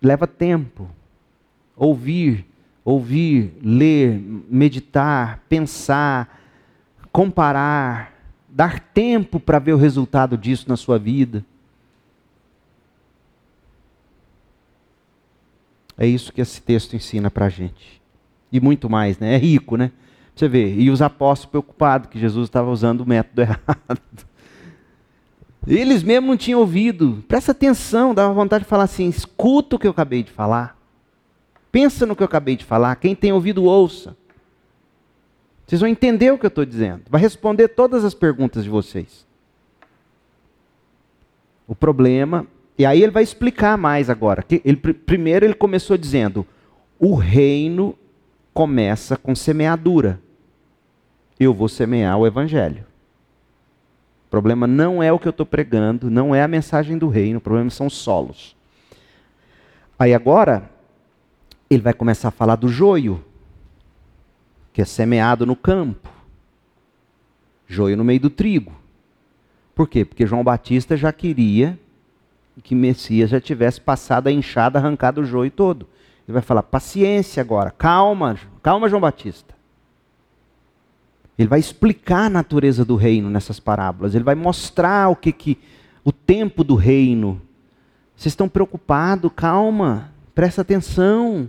[0.00, 0.88] Leva tempo.
[1.76, 2.46] Ouvir,
[2.84, 6.40] ouvir, ler, meditar, pensar,
[7.12, 8.12] comparar,
[8.48, 11.44] dar tempo para ver o resultado disso na sua vida.
[15.98, 18.00] É isso que esse texto ensina para a gente.
[18.52, 19.34] E muito mais, né?
[19.34, 19.90] É rico, né?
[20.34, 24.00] Você vê, e os apóstolos preocupados que Jesus estava usando o método errado.
[25.66, 27.24] Eles mesmo não tinham ouvido.
[27.26, 30.78] Presta atenção, dava vontade de falar assim: escuta o que eu acabei de falar.
[31.72, 32.94] Pensa no que eu acabei de falar.
[32.96, 34.16] Quem tem ouvido, ouça.
[35.66, 37.02] Vocês vão entender o que eu estou dizendo.
[37.10, 39.26] Vai responder todas as perguntas de vocês.
[41.66, 42.46] O problema.
[42.78, 44.44] E aí ele vai explicar mais agora.
[44.64, 46.46] Ele, primeiro ele começou dizendo:
[46.98, 47.98] o reino
[48.54, 50.20] começa com semeadura
[51.38, 52.84] eu vou semear o evangelho.
[54.26, 57.38] O problema não é o que eu estou pregando, não é a mensagem do reino,
[57.38, 58.56] o problema são os solos.
[59.98, 60.70] Aí agora,
[61.70, 63.24] ele vai começar a falar do joio,
[64.72, 66.10] que é semeado no campo.
[67.66, 68.72] Joio no meio do trigo.
[69.74, 70.04] Por quê?
[70.04, 71.78] Porque João Batista já queria
[72.62, 75.86] que Messias já tivesse passado a enxada, arrancado o joio todo.
[76.26, 79.54] Ele vai falar: paciência agora, calma, calma, João Batista.
[81.38, 84.14] Ele vai explicar a natureza do reino nessas parábolas.
[84.14, 85.58] Ele vai mostrar o que que
[86.04, 87.40] o tempo do reino.
[88.16, 89.30] Vocês estão preocupados?
[89.36, 91.48] Calma, presta atenção.